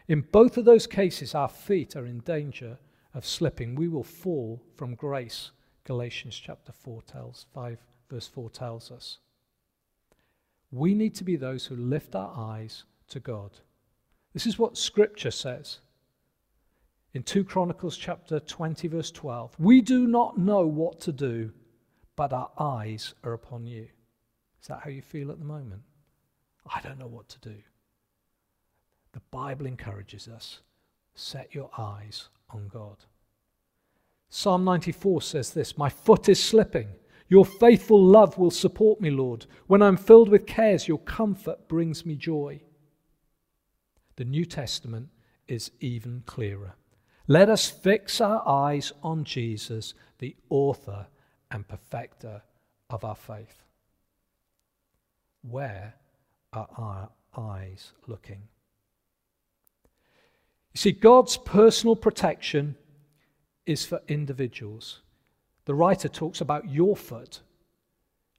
In 0.09 0.23
both 0.33 0.57
of 0.57 0.64
those 0.64 0.87
cases, 0.87 1.35
our 1.35 1.49
feet 1.49 1.95
are 1.95 2.07
in 2.07 2.19
danger 2.21 2.78
of 3.14 3.26
slipping. 3.26 3.75
We 3.75 3.88
will 3.88 4.04
fall 4.04 4.62
from 4.76 4.95
grace, 4.95 5.52
Galatians 5.85 6.38
chapter 6.38 6.73
4 6.73 7.02
tells, 7.02 7.47
5 7.54 7.78
verse 8.11 8.26
4 8.26 8.50
tells 8.50 8.90
us. 8.90 9.19
We 10.73 10.95
need 10.95 11.14
to 11.16 11.25
be 11.25 11.37
those 11.37 11.66
who 11.66 11.76
lift 11.76 12.14
our 12.14 12.33
eyes 12.37 12.85
to 13.09 13.21
God. 13.21 13.50
This 14.33 14.47
is 14.47 14.59
what 14.59 14.76
Scripture 14.76 15.30
says. 15.30 15.78
In 17.12 17.23
2 17.25 17.45
Chronicles 17.45 17.97
chapter 17.97 18.38
20, 18.38 18.87
verse 18.88 19.11
12, 19.11 19.57
we 19.59 19.80
do 19.80 20.07
not 20.07 20.38
know 20.38 20.66
what 20.66 21.00
to 21.00 21.12
do, 21.12 21.52
but 22.14 22.33
our 22.33 22.50
eyes 22.59 23.14
are 23.25 23.33
upon 23.33 23.66
you. 23.66 23.88
Is 24.61 24.69
that 24.69 24.81
how 24.85 24.90
you 24.90 25.02
feel 25.02 25.31
at 25.31 25.38
the 25.38 25.45
moment? 25.45 25.83
I 26.73 26.81
don't 26.81 26.99
know 26.99 27.07
what 27.07 27.29
to 27.31 27.38
do. 27.40 27.57
The 29.12 29.23
Bible 29.31 29.67
encourages 29.67 30.29
us 30.29 30.61
set 31.14 31.55
your 31.55 31.71
eyes 31.76 32.29
on 32.50 32.69
God. 32.69 32.97
Psalm 34.29 34.64
94 34.64 35.23
says 35.23 35.52
this 35.52 35.76
My 35.76 35.88
foot 35.88 36.29
is 36.29 36.43
slipping. 36.43 36.88
Your 37.29 37.45
faithful 37.45 38.02
love 38.02 38.38
will 38.38 38.50
support 38.50 39.00
me, 39.00 39.11
Lord. 39.11 39.47
When 39.67 39.83
I'm 39.83 39.97
filled 39.97 40.29
with 40.29 40.47
cares, 40.47 40.88
your 40.88 40.99
comfort 40.99 41.69
brings 41.69 42.05
me 42.05 42.17
joy. 42.17 42.61
The 44.17 44.25
New 44.25 44.45
Testament 44.45 45.11
is 45.47 45.71
even 45.81 46.23
clearer. 46.26 46.75
Let 47.29 47.49
us 47.49 47.71
fix 47.71 48.21
our 48.21 48.47
eyes 48.47 48.93
on 49.02 49.23
Jesus, 49.25 49.95
the 50.19 50.37
author 50.49 51.07
and 51.50 51.69
perfecter 51.69 52.43
of 52.88 53.05
our 53.05 53.14
faith. 53.14 53.62
Where 55.43 55.95
are 56.53 56.69
our 56.77 57.11
eyes 57.37 57.93
looking? 58.07 58.43
You 60.73 60.79
see, 60.79 60.93
God's 60.93 61.37
personal 61.37 61.97
protection 61.97 62.77
is 63.67 63.85
for 63.85 64.01
individuals. 64.09 65.01
The 65.65 65.75
writer 65.75 66.09
talks 66.09 66.41
about 66.41 66.71
your 66.71 66.97
foot, 66.97 67.41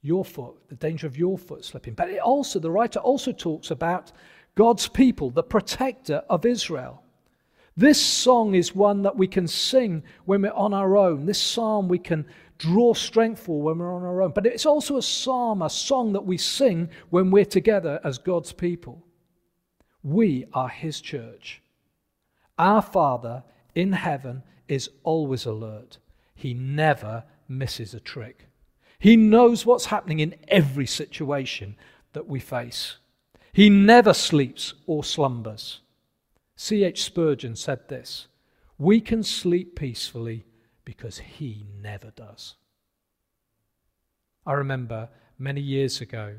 your 0.00 0.24
foot, 0.24 0.54
the 0.68 0.74
danger 0.74 1.06
of 1.06 1.16
your 1.16 1.38
foot 1.38 1.64
slipping. 1.64 1.94
But 1.94 2.10
it 2.10 2.20
also, 2.20 2.58
the 2.58 2.70
writer 2.70 2.98
also 2.98 3.32
talks 3.32 3.70
about 3.70 4.12
God's 4.54 4.88
people, 4.88 5.30
the 5.30 5.42
protector 5.42 6.22
of 6.28 6.44
Israel. 6.44 7.02
This 7.76 8.00
song 8.00 8.54
is 8.54 8.74
one 8.74 9.02
that 9.02 9.16
we 9.16 9.26
can 9.26 9.46
sing 9.46 10.02
when 10.24 10.42
we're 10.42 10.52
on 10.52 10.74
our 10.74 10.96
own. 10.96 11.24
This 11.24 11.40
psalm 11.40 11.88
we 11.88 11.98
can 11.98 12.26
draw 12.58 12.94
strength 12.94 13.40
for 13.40 13.62
when 13.62 13.78
we're 13.78 13.94
on 13.94 14.04
our 14.04 14.22
own. 14.22 14.32
But 14.32 14.46
it's 14.46 14.66
also 14.66 14.96
a 14.96 15.02
psalm, 15.02 15.62
a 15.62 15.70
song 15.70 16.12
that 16.12 16.26
we 16.26 16.36
sing 16.36 16.90
when 17.10 17.30
we're 17.30 17.44
together 17.44 17.98
as 18.04 18.18
God's 18.18 18.52
people. 18.52 19.04
We 20.02 20.46
are 20.52 20.68
His 20.68 21.00
church. 21.00 21.62
Our 22.58 22.82
Father 22.82 23.42
in 23.74 23.92
heaven 23.92 24.42
is 24.68 24.90
always 25.02 25.46
alert, 25.46 25.98
He 26.34 26.54
never 26.54 27.24
misses 27.48 27.94
a 27.94 28.00
trick. 28.00 28.46
He 28.98 29.16
knows 29.16 29.66
what's 29.66 29.86
happening 29.86 30.20
in 30.20 30.36
every 30.46 30.86
situation 30.86 31.76
that 32.12 32.28
we 32.28 32.38
face. 32.38 32.98
He 33.52 33.68
never 33.68 34.14
sleeps 34.14 34.74
or 34.86 35.02
slumbers. 35.02 35.81
C.H. 36.64 37.02
Spurgeon 37.02 37.56
said 37.56 37.88
this 37.88 38.28
We 38.78 39.00
can 39.00 39.24
sleep 39.24 39.74
peacefully 39.74 40.44
because 40.84 41.18
he 41.18 41.66
never 41.82 42.12
does. 42.12 42.54
I 44.46 44.52
remember 44.52 45.08
many 45.40 45.60
years 45.60 46.00
ago, 46.00 46.36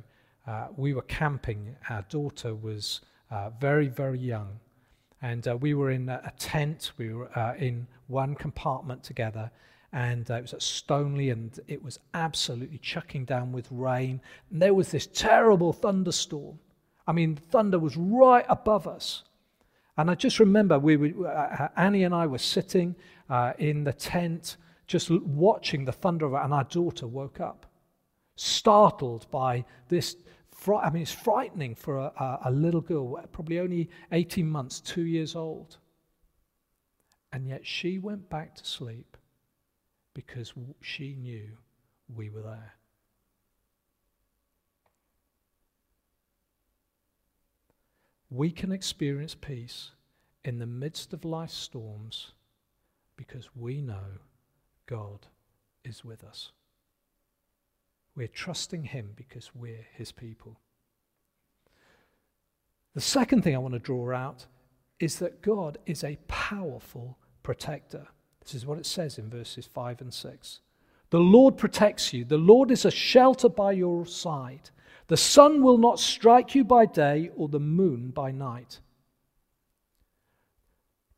uh, 0.48 0.68
we 0.78 0.94
were 0.94 1.02
camping. 1.02 1.76
Our 1.90 2.04
daughter 2.04 2.56
was 2.56 3.02
uh, 3.32 3.50
very, 3.60 3.90
very 3.90 4.18
young. 4.18 4.62
And 5.22 5.46
uh, 5.46 5.58
we 5.58 5.74
were 5.74 5.92
in 5.92 6.08
a, 6.08 6.32
tent. 6.40 6.94
We 6.98 7.14
were 7.14 7.38
uh, 7.38 7.56
in 7.56 7.86
one 8.08 8.34
compartment 8.34 9.04
together. 9.04 9.52
And 9.92 10.32
uh, 10.32 10.36
it 10.36 10.44
was 10.44 10.54
at 10.54 10.62
Stoneleigh, 10.62 11.34
and 11.34 11.60
it 11.68 11.84
was 11.84 12.00
absolutely 12.14 12.78
chucking 12.78 13.26
down 13.26 13.52
with 13.52 13.68
rain. 13.72 14.22
And 14.50 14.62
there 14.62 14.74
was 14.74 14.90
this 14.90 15.06
terrible 15.06 15.74
thunderstorm. 15.74 16.60
I 17.06 17.12
mean, 17.12 17.36
thunder 17.36 17.78
was 17.78 17.98
right 17.98 18.46
above 18.48 18.88
us. 18.88 19.24
And 19.98 20.10
I 20.10 20.16
just 20.16 20.40
remember 20.40 20.80
we 20.80 20.98
were, 20.98 21.28
uh, 21.28 21.70
Annie 21.78 22.04
and 22.04 22.16
I 22.16 22.26
were 22.26 22.40
sitting 22.40 22.96
uh, 23.30 23.54
in 23.60 23.84
the 23.84 23.94
tent, 23.94 24.58
just 24.88 25.12
watching 25.12 25.86
the 25.86 25.92
thunder, 25.92 26.36
and 26.36 26.54
our 26.54 26.64
daughter 26.64 27.08
woke 27.08 27.40
up, 27.40 27.66
startled 28.36 29.30
by 29.30 29.66
this. 29.90 30.16
I 30.68 30.90
mean, 30.90 31.04
it's 31.04 31.12
frightening 31.12 31.76
for 31.76 31.98
a, 31.98 32.40
a 32.46 32.52
little 32.52 32.82
girl, 32.82 33.22
probably 33.32 33.60
only 33.60 33.90
18 34.12 34.48
months, 34.48 34.80
two 34.80 35.06
years 35.06 35.36
old. 35.36 35.78
And 37.32 37.48
yet 37.48 37.66
she 37.66 38.00
went 38.00 38.30
back 38.30 38.56
to 38.56 38.66
sleep 38.66 39.18
because 40.14 40.54
she 40.82 41.16
knew 41.16 41.50
we 42.16 42.30
were 42.30 42.44
there. 42.44 42.76
We 48.34 48.50
can 48.50 48.72
experience 48.72 49.36
peace 49.36 49.92
in 50.44 50.58
the 50.58 50.66
midst 50.66 51.14
of 51.14 51.24
life's 51.24 51.54
storms 51.54 52.32
because 53.16 53.56
we 53.56 53.80
know 53.80 54.18
God 54.88 55.28
is 55.86 56.04
with 56.04 56.24
us. 56.24 56.52
We're 58.16 58.28
trusting 58.28 58.86
Him 58.86 59.12
because 59.16 59.52
we're 59.54 59.86
His 59.94 60.12
people. 60.12 60.60
The 62.96 63.02
second 63.02 63.44
thing 63.44 63.54
I 63.54 63.60
want 63.60 63.76
to 63.76 63.80
draw 63.80 64.12
out 64.12 64.48
is 65.00 65.20
that 65.20 65.44
God 65.44 65.78
is 65.86 66.04
a 66.04 66.18
powerful 66.28 67.20
protector. 67.44 68.08
This 68.42 68.56
is 68.56 68.66
what 68.66 68.80
it 68.80 68.88
says 68.88 69.20
in 69.20 69.30
verses 69.30 69.68
5 69.68 70.02
and 70.02 70.12
6. 70.12 70.60
The 71.12 71.20
Lord 71.20 71.56
protects 71.56 72.12
you. 72.12 72.26
The 72.26 72.40
Lord 72.40 72.72
is 72.72 72.84
a 72.84 72.90
shelter 72.90 73.48
by 73.48 73.74
your 73.74 74.08
side. 74.08 74.72
The 75.14 75.18
sun 75.18 75.62
will 75.62 75.78
not 75.78 76.00
strike 76.00 76.56
you 76.56 76.64
by 76.64 76.88
day 76.88 77.30
or 77.36 77.48
the 77.48 77.60
moon 77.60 78.10
by 78.10 78.32
night. 78.32 78.80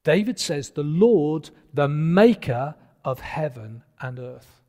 David 0.04 0.38
says, 0.38 0.72
The 0.72 0.84
Lord, 0.84 1.50
the 1.74 1.88
maker 1.88 2.76
of 3.06 3.22
heaven 3.22 3.84
and 4.02 4.20
earth. 4.20 4.62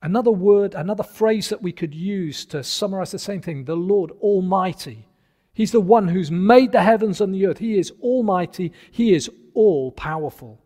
Another 0.00 0.30
word, 0.30 0.76
another 0.76 1.02
phrase 1.02 1.48
that 1.48 1.60
we 1.60 1.72
could 1.72 1.92
use 1.92 2.46
to 2.46 2.62
summarize 2.62 3.10
the 3.10 3.18
same 3.18 3.42
thing 3.42 3.64
the 3.64 3.74
Lord 3.74 4.12
Almighty. 4.20 5.08
He's 5.52 5.72
the 5.72 5.80
one 5.80 6.06
who's 6.06 6.30
made 6.30 6.70
the 6.70 6.84
heavens 6.84 7.20
and 7.20 7.34
the 7.34 7.46
earth. 7.46 7.58
He 7.58 7.76
is 7.80 7.90
Almighty, 8.00 8.72
He 8.92 9.12
is 9.12 9.28
all 9.54 9.90
powerful. 9.90 10.62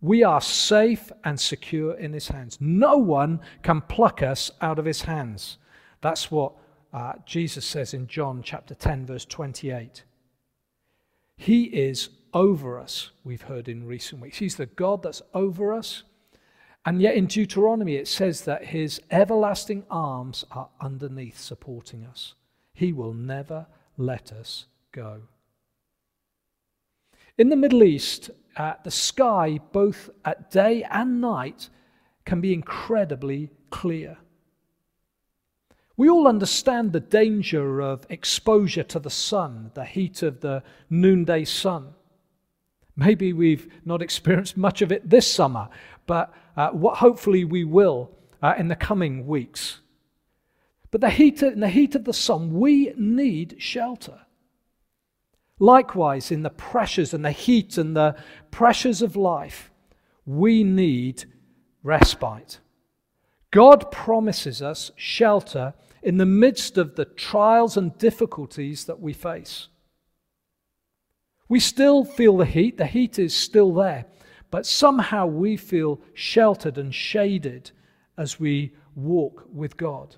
We 0.00 0.22
are 0.22 0.40
safe 0.40 1.10
and 1.24 1.38
secure 1.38 1.94
in 1.94 2.12
His 2.12 2.28
hands. 2.28 2.58
No 2.60 2.96
one 2.96 3.40
can 3.62 3.80
pluck 3.80 4.22
us 4.22 4.50
out 4.60 4.78
of 4.78 4.84
His 4.84 5.02
hands. 5.02 5.58
That's 6.00 6.30
what 6.30 6.52
uh, 6.92 7.14
Jesus 7.26 7.64
says 7.64 7.94
in 7.94 8.06
John 8.06 8.42
chapter 8.42 8.74
10, 8.74 9.06
verse 9.06 9.24
28. 9.24 10.04
He 11.36 11.64
is 11.64 12.10
over 12.32 12.78
us, 12.78 13.10
we've 13.24 13.42
heard 13.42 13.68
in 13.68 13.86
recent 13.86 14.20
weeks. 14.20 14.38
He's 14.38 14.56
the 14.56 14.66
God 14.66 15.02
that's 15.02 15.22
over 15.34 15.72
us. 15.72 16.02
And 16.84 17.02
yet 17.02 17.16
in 17.16 17.26
Deuteronomy, 17.26 17.96
it 17.96 18.08
says 18.08 18.42
that 18.42 18.66
his 18.66 19.00
everlasting 19.10 19.84
arms 19.90 20.44
are 20.50 20.68
underneath 20.80 21.38
supporting 21.38 22.04
us. 22.04 22.34
He 22.72 22.92
will 22.92 23.12
never 23.12 23.66
let 23.96 24.32
us 24.32 24.66
go. 24.92 25.22
In 27.36 27.50
the 27.50 27.56
Middle 27.56 27.82
East, 27.82 28.30
uh, 28.58 28.74
the 28.84 28.90
sky, 28.90 29.60
both 29.72 30.10
at 30.24 30.50
day 30.50 30.84
and 30.90 31.20
night, 31.20 31.70
can 32.24 32.40
be 32.40 32.52
incredibly 32.52 33.50
clear. 33.70 34.18
We 35.96 36.08
all 36.08 36.28
understand 36.28 36.92
the 36.92 37.00
danger 37.00 37.80
of 37.80 38.06
exposure 38.08 38.84
to 38.84 38.98
the 38.98 39.10
sun, 39.10 39.70
the 39.74 39.84
heat 39.84 40.22
of 40.22 40.40
the 40.40 40.62
noonday 40.90 41.44
sun. 41.44 41.94
Maybe 42.96 43.32
we've 43.32 43.68
not 43.84 44.02
experienced 44.02 44.56
much 44.56 44.82
of 44.82 44.92
it 44.92 45.08
this 45.08 45.32
summer, 45.32 45.68
but 46.06 46.34
uh, 46.56 46.70
what 46.70 46.98
hopefully 46.98 47.44
we 47.44 47.64
will 47.64 48.10
uh, 48.42 48.54
in 48.58 48.68
the 48.68 48.76
coming 48.76 49.26
weeks. 49.26 49.80
But 50.90 51.00
the 51.00 51.10
heat, 51.10 51.42
in 51.42 51.60
the 51.60 51.68
heat 51.68 51.94
of 51.94 52.04
the 52.04 52.12
sun, 52.12 52.54
we 52.54 52.92
need 52.96 53.56
shelter. 53.58 54.20
Likewise, 55.58 56.30
in 56.30 56.42
the 56.42 56.50
pressures 56.50 57.12
and 57.12 57.24
the 57.24 57.32
heat 57.32 57.78
and 57.78 57.96
the 57.96 58.16
pressures 58.50 59.02
of 59.02 59.16
life, 59.16 59.70
we 60.24 60.62
need 60.62 61.24
respite. 61.82 62.60
God 63.50 63.90
promises 63.90 64.62
us 64.62 64.90
shelter 64.96 65.74
in 66.02 66.18
the 66.18 66.26
midst 66.26 66.78
of 66.78 66.96
the 66.96 67.04
trials 67.04 67.76
and 67.76 67.96
difficulties 67.98 68.84
that 68.84 69.00
we 69.00 69.12
face. 69.12 69.68
We 71.48 71.60
still 71.60 72.04
feel 72.04 72.36
the 72.36 72.44
heat, 72.44 72.76
the 72.76 72.86
heat 72.86 73.18
is 73.18 73.34
still 73.34 73.72
there, 73.72 74.04
but 74.50 74.66
somehow 74.66 75.26
we 75.26 75.56
feel 75.56 76.00
sheltered 76.14 76.78
and 76.78 76.94
shaded 76.94 77.70
as 78.16 78.38
we 78.38 78.74
walk 78.94 79.46
with 79.52 79.76
God. 79.76 80.16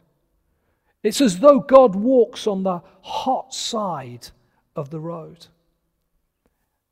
It's 1.03 1.21
as 1.21 1.39
though 1.39 1.61
God 1.61 1.95
walks 1.95 2.47
on 2.47 2.63
the 2.63 2.83
hot 3.01 3.55
side 3.55 4.29
of 4.81 4.91
the 4.91 5.01
road. 5.01 5.47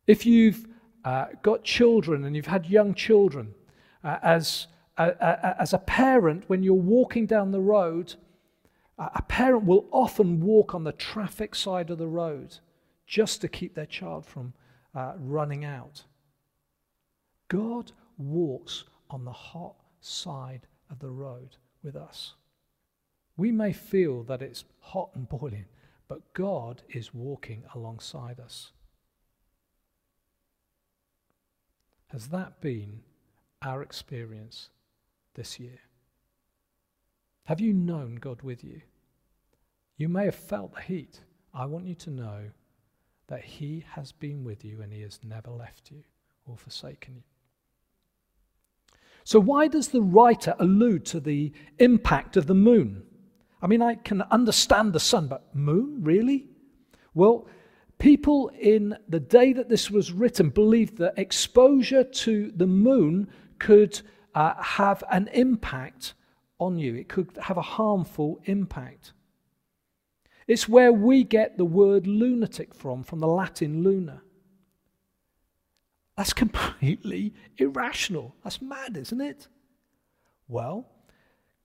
If 0.06 0.26
you've 0.26 0.66
uh, 1.04 1.26
got 1.42 1.64
children 1.64 2.24
and 2.24 2.36
you've 2.36 2.46
had 2.46 2.66
young 2.66 2.94
children, 2.94 3.54
uh, 4.04 4.18
as, 4.22 4.68
uh, 4.96 5.12
uh 5.20 5.54
as 5.58 5.72
a 5.72 5.78
parent, 5.78 6.44
when 6.48 6.62
you're 6.62 6.74
walking 6.74 7.26
down 7.26 7.50
the 7.50 7.60
road, 7.60 8.14
a 8.98 9.22
parent 9.22 9.64
will 9.64 9.86
often 9.92 10.40
walk 10.40 10.74
on 10.74 10.82
the 10.84 10.92
traffic 10.92 11.54
side 11.54 11.88
of 11.90 11.98
the 11.98 12.08
road 12.08 12.56
just 13.06 13.40
to 13.40 13.48
keep 13.48 13.74
their 13.74 13.86
child 13.86 14.26
from 14.26 14.52
uh, 14.94 15.12
running 15.18 15.64
out. 15.64 16.02
God 17.46 17.92
walks 18.18 18.84
on 19.08 19.24
the 19.24 19.32
hot 19.32 19.76
side 20.00 20.66
of 20.90 20.98
the 20.98 21.10
road 21.10 21.56
with 21.82 21.94
us. 21.94 22.34
We 23.36 23.52
may 23.52 23.72
feel 23.72 24.24
that 24.24 24.42
it's 24.42 24.64
hot 24.80 25.10
and 25.14 25.28
boiling, 25.28 25.66
but 26.08 26.32
God 26.32 26.82
is 26.88 27.14
walking 27.14 27.64
alongside 27.74 28.40
us. 28.40 28.72
Has 32.08 32.28
that 32.28 32.60
been 32.62 33.00
our 33.62 33.82
experience 33.82 34.70
this 35.34 35.60
year? 35.60 35.80
Have 37.44 37.60
you 37.60 37.74
known 37.74 38.16
God 38.16 38.42
with 38.42 38.64
you? 38.64 38.80
You 39.96 40.08
may 40.08 40.24
have 40.24 40.34
felt 40.34 40.74
the 40.74 40.80
heat. 40.80 41.20
I 41.52 41.66
want 41.66 41.86
you 41.86 41.94
to 41.96 42.10
know 42.10 42.50
that 43.26 43.44
He 43.44 43.84
has 43.92 44.12
been 44.12 44.44
with 44.44 44.64
you 44.64 44.80
and 44.80 44.92
He 44.92 45.02
has 45.02 45.20
never 45.22 45.50
left 45.50 45.90
you 45.90 46.02
or 46.46 46.56
forsaken 46.56 47.16
you. 47.16 47.22
So, 49.24 49.38
why 49.40 49.68
does 49.68 49.88
the 49.88 50.00
writer 50.00 50.54
allude 50.58 51.04
to 51.06 51.20
the 51.20 51.52
impact 51.78 52.38
of 52.38 52.46
the 52.46 52.54
moon? 52.54 53.02
I 53.60 53.66
mean, 53.66 53.82
I 53.82 53.96
can 53.96 54.22
understand 54.22 54.92
the 54.92 55.00
sun, 55.00 55.28
but 55.28 55.54
moon, 55.54 55.98
really? 56.02 56.46
Well, 57.14 57.48
people 57.98 58.50
in 58.58 58.96
the 59.08 59.20
day 59.20 59.52
that 59.52 59.68
this 59.68 59.90
was 59.90 60.12
written 60.12 60.50
believed 60.50 60.98
that 60.98 61.18
exposure 61.18 62.04
to 62.04 62.52
the 62.54 62.66
moon 62.66 63.28
could 63.58 64.00
uh, 64.34 64.54
have 64.62 65.02
an 65.10 65.28
impact 65.32 66.14
on 66.60 66.78
you, 66.78 66.94
it 66.94 67.08
could 67.08 67.30
have 67.42 67.56
a 67.56 67.62
harmful 67.62 68.40
impact. 68.44 69.12
It's 70.46 70.68
where 70.68 70.92
we 70.92 71.24
get 71.24 71.56
the 71.56 71.64
word 71.64 72.06
lunatic 72.06 72.74
from, 72.74 73.04
from 73.04 73.20
the 73.20 73.28
Latin 73.28 73.82
luna. 73.82 74.22
That's 76.16 76.32
completely 76.44 77.34
irrational. 77.58 78.34
That's 78.42 78.60
mad, 78.60 78.96
isn't 78.96 79.20
it? 79.20 79.46
Well, 80.48 80.88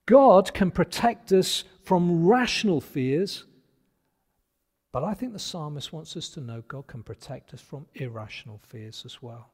God 0.06 0.52
can 0.52 0.70
protect 0.70 1.32
us 1.32 1.64
from 1.82 2.26
rational 2.26 2.80
fears, 2.80 3.44
but 4.92 5.02
I 5.02 5.14
think 5.14 5.32
the 5.32 5.38
psalmist 5.38 5.92
wants 5.92 6.16
us 6.16 6.28
to 6.30 6.40
know 6.40 6.62
God 6.68 6.86
can 6.86 7.02
protect 7.02 7.54
us 7.54 7.60
from 7.60 7.86
irrational 7.94 8.60
fears 8.66 9.02
as 9.04 9.22
well. 9.22 9.50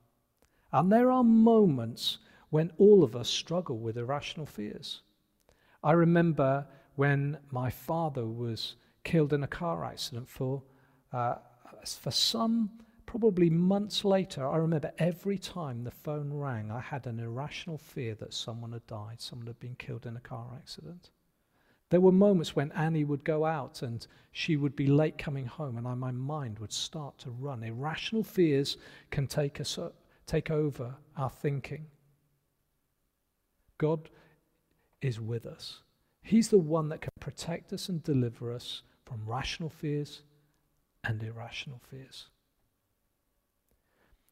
And 0.72 0.90
there 0.90 1.10
are 1.10 1.24
moments 1.24 2.18
when 2.50 2.72
all 2.78 3.02
of 3.02 3.16
us 3.16 3.28
struggle 3.28 3.78
with 3.78 3.96
irrational 3.96 4.46
fears. 4.46 5.02
I 5.82 5.92
remember 5.92 6.66
when 6.96 7.38
my 7.50 7.70
father 7.70 8.26
was 8.26 8.74
killed 9.04 9.32
in 9.32 9.42
a 9.42 9.48
car 9.48 9.84
accident 9.84 10.28
for, 10.28 10.62
uh, 11.12 11.36
for 11.84 12.10
some 12.10 12.70
Probably 13.10 13.50
months 13.50 14.04
later, 14.04 14.48
I 14.48 14.58
remember 14.58 14.92
every 14.96 15.36
time 15.36 15.82
the 15.82 15.90
phone 15.90 16.32
rang, 16.32 16.70
I 16.70 16.78
had 16.78 17.08
an 17.08 17.18
irrational 17.18 17.76
fear 17.76 18.14
that 18.14 18.32
someone 18.32 18.70
had 18.70 18.86
died, 18.86 19.20
someone 19.20 19.48
had 19.48 19.58
been 19.58 19.74
killed 19.74 20.06
in 20.06 20.16
a 20.16 20.20
car 20.20 20.46
accident. 20.56 21.10
There 21.88 22.00
were 22.00 22.12
moments 22.12 22.54
when 22.54 22.70
Annie 22.70 23.02
would 23.02 23.24
go 23.24 23.44
out 23.44 23.82
and 23.82 24.06
she 24.30 24.54
would 24.54 24.76
be 24.76 24.86
late 24.86 25.18
coming 25.18 25.46
home, 25.46 25.76
and 25.76 25.88
I, 25.88 25.94
my 25.94 26.12
mind 26.12 26.60
would 26.60 26.72
start 26.72 27.18
to 27.18 27.32
run. 27.32 27.64
Irrational 27.64 28.22
fears 28.22 28.76
can 29.10 29.26
take, 29.26 29.60
us, 29.60 29.76
uh, 29.76 29.90
take 30.24 30.52
over 30.52 30.94
our 31.16 31.30
thinking. 31.30 31.86
God 33.78 34.08
is 35.02 35.18
with 35.18 35.46
us. 35.46 35.82
He's 36.22 36.48
the 36.48 36.58
one 36.58 36.88
that 36.90 37.00
can 37.00 37.10
protect 37.18 37.72
us 37.72 37.88
and 37.88 38.04
deliver 38.04 38.54
us 38.54 38.82
from 39.04 39.26
rational 39.26 39.68
fears 39.68 40.22
and 41.02 41.20
irrational 41.20 41.80
fears. 41.90 42.28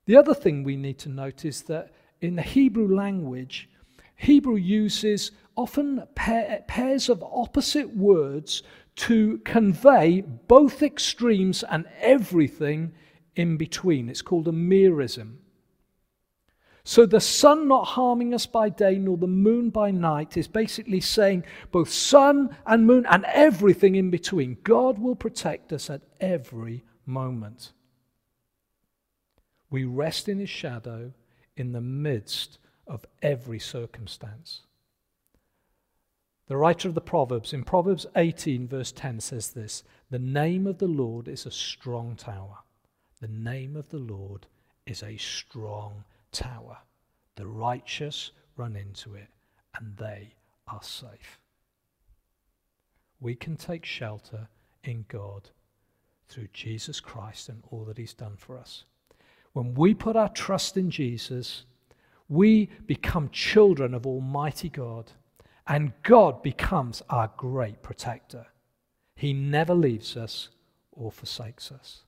The 0.09 0.17
other 0.17 0.33
thing 0.33 0.65
we 0.65 0.77
need 0.77 0.97
to 1.01 1.11
note 1.11 1.45
is 1.45 1.65
that 1.65 1.93
in 2.23 2.37
the 2.37 2.43
Hebrew 2.43 2.97
language, 2.97 3.69
Hebrew 4.17 4.57
uses 4.57 5.33
often 5.55 6.03
pair, 6.15 6.65
pairs 6.67 7.11
of 7.11 7.23
opposite 7.23 7.95
words 7.95 8.63
to 8.97 9.37
convey 9.45 10.23
both 10.23 10.83
extremes 10.83 11.63
and 11.63 11.85
everything 12.01 12.95
in 13.37 13.59
between. 13.59 14.09
It's 14.09 14.23
called 14.23 14.49
a 14.49 14.51
merism. 14.51 15.41
So 16.85 17.05
the 17.05 17.21
sun 17.21 17.69
not 17.69 17.89
harming 17.89 18.33
us 18.33 18.47
by 18.47 18.71
day 18.71 18.97
nor 18.97 19.19
the 19.19 19.27
moon 19.27 19.69
by 19.69 19.91
night 19.91 20.39
is 20.39 20.49
basically 20.49 21.01
saying 21.01 21.45
both 21.71 21.91
sun 21.91 22.57
and 22.65 22.87
moon 22.87 23.05
and 23.11 23.27
everything 23.27 23.95
in 23.95 24.09
between. 24.09 24.57
God 24.65 24.99
will 24.99 25.17
protect 25.17 25.71
us 25.71 25.91
at 25.91 26.01
every 26.19 26.83
moment. 27.05 27.75
We 29.71 29.85
rest 29.85 30.29
in 30.29 30.39
his 30.39 30.51
shadow 30.51 31.13
in 31.57 31.73
the 31.73 31.81
midst 31.81 32.59
of 32.87 33.05
every 33.23 33.59
circumstance. 33.59 34.63
The 36.47 36.57
writer 36.57 36.89
of 36.89 36.95
the 36.95 37.01
Proverbs, 37.03 37.53
in 37.53 37.65
Proverbs 37.65 38.07
18, 38.17 38.69
verse 38.69 38.93
10, 38.93 39.21
says 39.21 39.51
this 39.51 39.83
The 40.11 40.19
name 40.19 40.67
of 40.67 40.79
the 40.79 40.89
Lord 40.89 41.29
is 41.29 41.45
a 41.45 41.51
strong 41.51 42.17
tower. 42.17 42.59
The 43.21 43.29
name 43.29 43.77
of 43.77 43.91
the 43.91 43.99
Lord 43.99 44.47
is 44.87 45.03
a 45.03 45.17
strong 45.19 46.05
tower. 46.33 46.79
The 47.37 47.47
righteous 47.47 48.31
run 48.57 48.77
into 48.77 49.15
it, 49.15 49.29
and 49.79 49.97
they 49.97 50.35
are 50.67 50.83
safe. 50.83 51.39
we 53.21 53.35
can 53.35 53.57
take 53.57 53.85
shelter 53.85 54.49
in 54.85 55.05
God 55.09 55.51
through 56.29 56.49
Jesus 56.53 57.01
Christ 57.01 57.49
and 57.49 57.63
all 57.71 57.85
that 57.85 57.99
He's 57.99 58.15
done 58.15 58.37
for 58.37 58.59
us. 58.59 58.85
When 59.59 59.75
we 59.75 59.93
put 59.93 60.15
our 60.15 60.29
trust 60.29 60.77
in 60.77 60.89
Jesus, 60.89 61.65
we 62.29 62.71
become 62.87 63.29
children 63.31 63.93
of 63.93 64.07
Almighty 64.07 64.69
God, 64.69 65.11
and 65.67 65.93
God 66.05 66.45
becomes 66.45 67.03
our 67.11 67.33
great 67.37 67.83
protector. 67.83 68.47
He 69.17 69.33
never 69.33 69.75
leaves 69.75 70.17
us 70.17 70.51
or 70.93 71.11
forsakes 71.11 71.73
us. 71.73 72.03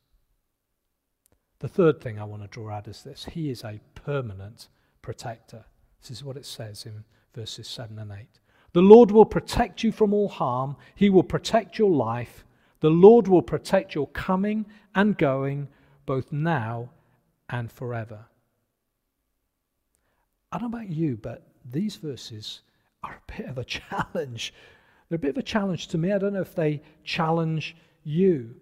The 1.58 1.66
third 1.66 2.00
thing 2.00 2.20
I 2.20 2.24
want 2.24 2.42
to 2.42 2.48
draw 2.48 2.70
out 2.70 2.86
is 2.86 3.02
this 3.02 3.24
He 3.24 3.50
is 3.50 3.64
a 3.64 3.80
permanent 3.96 4.68
protector. 5.02 5.64
This 6.00 6.12
is 6.12 6.22
what 6.22 6.36
it 6.36 6.46
says 6.46 6.86
in 6.86 7.02
verses 7.34 7.66
7 7.66 7.98
and 7.98 8.12
8. 8.12 8.28
The 8.74 8.80
Lord 8.80 9.10
will 9.10 9.26
protect 9.26 9.82
you 9.82 9.90
from 9.90 10.14
all 10.14 10.28
harm, 10.28 10.76
He 10.94 11.10
will 11.10 11.24
protect 11.24 11.80
your 11.80 11.90
life. 11.90 12.44
The 12.78 12.90
Lord 12.90 13.26
will 13.26 13.42
protect 13.42 13.96
your 13.96 14.06
coming 14.06 14.66
and 14.94 15.18
going, 15.18 15.66
both 16.06 16.30
now 16.30 16.90
and 17.50 17.70
forever. 17.70 18.26
I 20.52 20.58
don't 20.58 20.70
know 20.70 20.78
about 20.78 20.90
you, 20.90 21.16
but 21.16 21.46
these 21.70 21.96
verses 21.96 22.62
are 23.02 23.20
a 23.28 23.32
bit 23.36 23.46
of 23.46 23.58
a 23.58 23.64
challenge. 23.90 24.54
They're 25.08 25.16
a 25.16 25.18
bit 25.18 25.30
of 25.30 25.38
a 25.38 25.42
challenge 25.42 25.88
to 25.88 25.98
me. 25.98 26.12
I 26.12 26.18
don't 26.18 26.32
know 26.32 26.40
if 26.40 26.54
they 26.54 26.82
challenge 27.04 27.76
you. 28.04 28.54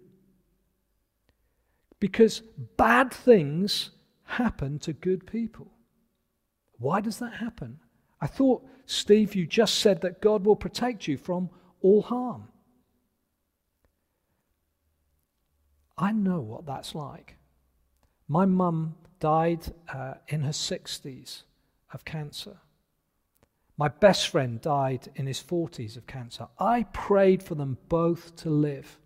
Because 1.99 2.41
bad 2.77 3.11
things 3.11 3.91
happen 4.23 4.79
to 4.79 4.93
good 4.93 5.25
people. 5.25 5.71
Why 6.77 7.01
does 7.01 7.19
that 7.19 7.33
happen? 7.33 7.79
I 8.21 8.27
thought, 8.27 8.65
Steve, 8.85 9.35
you 9.35 9.45
just 9.45 9.75
said 9.75 10.01
that 10.01 10.21
God 10.21 10.45
will 10.45 10.55
protect 10.55 11.07
you 11.07 11.17
from 11.17 11.49
all 11.81 12.01
harm. 12.01 12.47
I 15.97 16.13
know 16.13 16.39
what 16.39 16.65
that's 16.65 16.95
like. 16.95 17.38
My 18.29 18.45
mum 18.45 18.95
died 19.19 19.73
uh, 19.93 20.13
in 20.27 20.41
her 20.41 20.51
60s 20.51 21.43
of 21.93 22.05
cancer. 22.05 22.57
My 23.75 23.87
best 23.87 24.29
friend 24.29 24.61
died 24.61 25.09
in 25.15 25.25
his 25.25 25.41
40s 25.41 25.97
of 25.97 26.05
cancer. 26.05 26.47
I 26.59 26.83
prayed 26.93 27.41
for 27.41 27.55
them 27.55 27.77
both 27.89 28.35
to 28.37 28.49
live. 28.49 28.99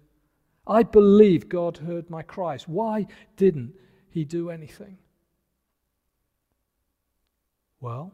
I 0.67 0.83
believe 0.83 1.49
God 1.49 1.77
heard 1.77 2.09
my 2.09 2.21
cries. 2.21 2.67
Why 2.67 3.07
didn't 3.35 3.73
He 4.09 4.23
do 4.23 4.49
anything? 4.49 4.97
Well, 7.81 8.13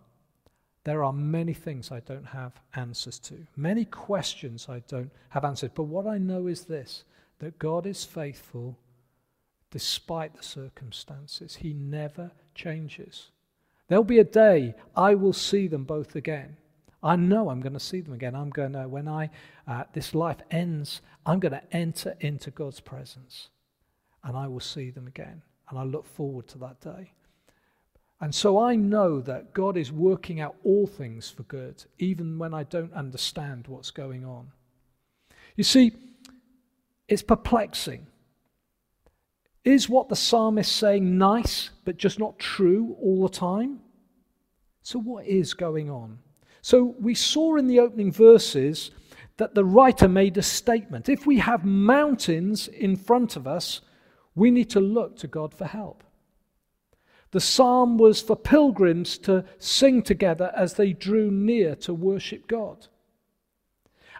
there 0.83 1.03
are 1.03 1.13
many 1.13 1.53
things 1.53 1.91
I 1.91 1.99
don't 1.99 2.25
have 2.25 2.59
answers 2.75 3.19
to, 3.19 3.45
many 3.55 3.85
questions 3.85 4.67
I 4.67 4.79
don't 4.87 5.11
have 5.29 5.45
answers. 5.45 5.69
But 5.73 5.83
what 5.83 6.07
I 6.07 6.17
know 6.17 6.47
is 6.47 6.65
this 6.65 7.03
that 7.39 7.59
God 7.59 7.85
is 7.85 8.03
faithful 8.03 8.77
despite 9.71 10.35
the 10.35 10.43
circumstances. 10.43 11.57
He 11.57 11.73
never 11.73 12.31
changes. 12.55 13.31
There'll 13.87 14.03
be 14.03 14.19
a 14.19 14.23
day 14.23 14.75
I 14.95 15.15
will 15.15 15.33
see 15.33 15.67
them 15.67 15.83
both 15.83 16.15
again. 16.15 16.57
I 17.01 17.15
know 17.15 17.49
I'm 17.49 17.61
going 17.61 17.73
to 17.73 17.79
see 17.79 18.01
them 18.01 18.13
again. 18.13 18.35
I'm 18.35 18.49
going 18.49 18.73
to, 18.73 18.87
when 18.87 19.07
I, 19.07 19.29
uh, 19.67 19.85
this 19.93 20.13
life 20.13 20.39
ends, 20.51 21.01
I'm 21.25 21.39
going 21.39 21.53
to 21.53 21.63
enter 21.75 22.15
into 22.19 22.51
God's 22.51 22.79
presence 22.79 23.49
and 24.23 24.35
I 24.35 24.47
will 24.47 24.59
see 24.59 24.89
them 24.89 25.07
again. 25.07 25.41
And 25.69 25.79
I 25.79 25.83
look 25.83 26.05
forward 26.05 26.47
to 26.49 26.57
that 26.59 26.81
day. 26.81 27.11
And 28.21 28.35
so 28.35 28.59
I 28.59 28.75
know 28.75 29.21
that 29.21 29.53
God 29.53 29.77
is 29.77 29.91
working 29.91 30.41
out 30.41 30.55
all 30.65 30.85
things 30.85 31.29
for 31.29 31.43
good, 31.43 31.85
even 31.99 32.37
when 32.37 32.53
I 32.53 32.63
don't 32.63 32.93
understand 32.93 33.67
what's 33.67 33.91
going 33.91 34.25
on. 34.25 34.51
You 35.55 35.63
see, 35.63 35.93
it's 37.07 37.21
perplexing. 37.21 38.07
Is 39.65 39.89
what 39.89 40.09
the 40.09 40.15
psalmist 40.15 40.71
saying 40.71 41.17
nice, 41.17 41.69
but 41.85 41.97
just 41.97 42.17
not 42.17 42.39
true 42.39 42.95
all 43.01 43.23
the 43.23 43.29
time? 43.29 43.79
So, 44.81 44.99
what 44.99 45.25
is 45.25 45.53
going 45.53 45.89
on? 45.89 46.19
So, 46.61 46.95
we 46.99 47.13
saw 47.13 47.57
in 47.57 47.67
the 47.67 47.79
opening 47.79 48.11
verses 48.11 48.91
that 49.37 49.55
the 49.55 49.65
writer 49.65 50.07
made 50.07 50.37
a 50.37 50.41
statement. 50.41 51.09
If 51.09 51.25
we 51.25 51.39
have 51.39 51.65
mountains 51.65 52.67
in 52.67 52.95
front 52.95 53.35
of 53.35 53.47
us, 53.47 53.81
we 54.35 54.51
need 54.51 54.69
to 54.71 54.79
look 54.79 55.17
to 55.17 55.27
God 55.27 55.53
for 55.53 55.65
help. 55.65 56.03
The 57.31 57.39
psalm 57.39 57.97
was 57.97 58.21
for 58.21 58.35
pilgrims 58.35 59.17
to 59.19 59.45
sing 59.59 60.01
together 60.01 60.51
as 60.55 60.73
they 60.73 60.93
drew 60.93 61.29
near 61.29 61.75
to 61.75 61.93
worship 61.93 62.47
God. 62.47 62.87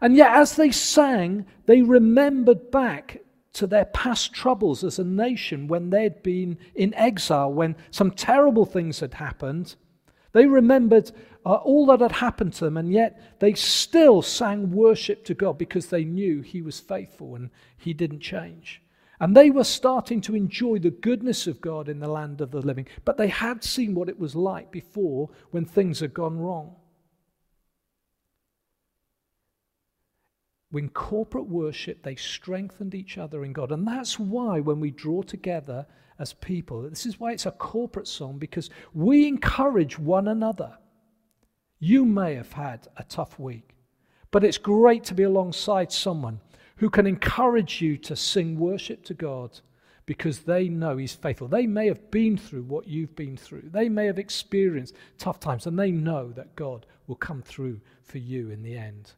And 0.01 0.15
yet, 0.15 0.31
as 0.31 0.55
they 0.55 0.71
sang, 0.71 1.45
they 1.65 1.81
remembered 1.81 2.71
back 2.71 3.21
to 3.53 3.67
their 3.67 3.85
past 3.85 4.33
troubles 4.33 4.83
as 4.83 4.99
a 4.99 5.03
nation 5.03 5.67
when 5.67 5.89
they'd 5.89 6.21
been 6.23 6.57
in 6.75 6.93
exile, 6.93 7.51
when 7.51 7.75
some 7.91 8.11
terrible 8.11 8.65
things 8.65 8.99
had 8.99 9.15
happened. 9.15 9.75
They 10.31 10.45
remembered 10.45 11.11
uh, 11.45 11.55
all 11.55 11.87
that 11.87 12.01
had 12.01 12.11
happened 12.11 12.53
to 12.53 12.65
them, 12.65 12.77
and 12.77 12.91
yet 12.91 13.39
they 13.39 13.53
still 13.53 14.21
sang 14.21 14.71
worship 14.71 15.25
to 15.25 15.33
God 15.33 15.57
because 15.57 15.87
they 15.87 16.03
knew 16.03 16.41
He 16.41 16.61
was 16.61 16.79
faithful 16.79 17.35
and 17.35 17.49
He 17.77 17.93
didn't 17.93 18.19
change. 18.19 18.81
And 19.19 19.35
they 19.35 19.49
were 19.49 19.65
starting 19.65 20.21
to 20.21 20.35
enjoy 20.35 20.79
the 20.79 20.91
goodness 20.91 21.45
of 21.45 21.59
God 21.59 21.89
in 21.89 21.99
the 21.99 22.07
land 22.07 22.39
of 22.39 22.51
the 22.51 22.61
living. 22.61 22.87
But 23.03 23.17
they 23.17 23.27
had 23.27 23.63
seen 23.63 23.93
what 23.93 24.07
it 24.07 24.19
was 24.19 24.35
like 24.35 24.71
before 24.71 25.29
when 25.51 25.65
things 25.65 25.99
had 25.99 26.13
gone 26.13 26.37
wrong. 26.37 26.75
In 30.71 30.89
corporate 30.89 31.47
worship, 31.47 32.03
they 32.03 32.15
strengthened 32.15 32.93
each 32.93 33.17
other 33.17 33.43
in 33.43 33.53
God. 33.53 33.71
And 33.71 33.87
that's 33.87 34.19
why 34.19 34.59
when 34.59 34.79
we 34.79 34.91
draw 34.91 35.23
together 35.23 35.87
as 36.19 36.33
people, 36.33 36.83
this 36.83 37.05
is 37.05 37.19
why 37.19 37.31
it's 37.31 37.47
a 37.47 37.51
corporate 37.51 38.07
song, 38.07 38.37
because 38.37 38.69
we 38.93 39.27
encourage 39.27 39.97
one 39.97 40.27
another. 40.27 40.77
You 41.79 42.05
may 42.05 42.35
have 42.35 42.51
had 42.51 42.87
a 42.97 43.03
tough 43.03 43.39
week, 43.39 43.75
but 44.31 44.43
it's 44.43 44.57
great 44.57 45.03
to 45.05 45.15
be 45.15 45.23
alongside 45.23 45.91
someone 45.91 46.39
who 46.75 46.89
can 46.89 47.07
encourage 47.07 47.81
you 47.81 47.97
to 47.97 48.15
sing 48.15 48.59
worship 48.59 49.03
to 49.05 49.13
God 49.13 49.59
because 50.05 50.39
they 50.39 50.69
know 50.69 50.97
He's 50.97 51.13
faithful. 51.13 51.47
They 51.47 51.67
may 51.67 51.87
have 51.87 52.11
been 52.11 52.37
through 52.37 52.63
what 52.63 52.87
you've 52.87 53.15
been 53.15 53.37
through, 53.37 53.69
they 53.71 53.89
may 53.89 54.05
have 54.05 54.19
experienced 54.19 54.95
tough 55.17 55.39
times, 55.39 55.67
and 55.67 55.79
they 55.79 55.91
know 55.91 56.31
that 56.33 56.55
God 56.55 56.85
will 57.07 57.15
come 57.15 57.41
through 57.41 57.79
for 58.03 58.17
you 58.17 58.51
in 58.51 58.61
the 58.61 58.77
end. 58.77 59.13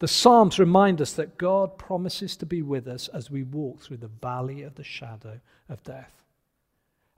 The 0.00 0.08
Psalms 0.08 0.58
remind 0.58 1.00
us 1.00 1.12
that 1.12 1.38
God 1.38 1.78
promises 1.78 2.36
to 2.38 2.46
be 2.46 2.62
with 2.62 2.88
us 2.88 3.08
as 3.08 3.30
we 3.30 3.42
walk 3.42 3.82
through 3.82 3.98
the 3.98 4.08
valley 4.08 4.62
of 4.62 4.74
the 4.74 4.84
shadow 4.84 5.40
of 5.68 5.82
death. 5.84 6.24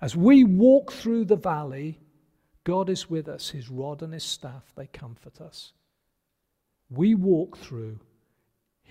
As 0.01 0.16
we 0.16 0.42
walk 0.42 0.92
through 0.92 1.27
the 1.27 1.37
valley, 1.37 2.01
God 2.64 2.90
is 2.90 3.09
with 3.09 3.29
us. 3.29 3.51
His 3.51 3.71
rod 3.71 4.03
and 4.03 4.12
his 4.12 4.25
staff, 4.25 4.73
they 4.77 4.88
comfort 4.88 5.40
us. 5.40 5.73
We 6.90 7.14
walk 7.14 7.57
through 7.57 8.01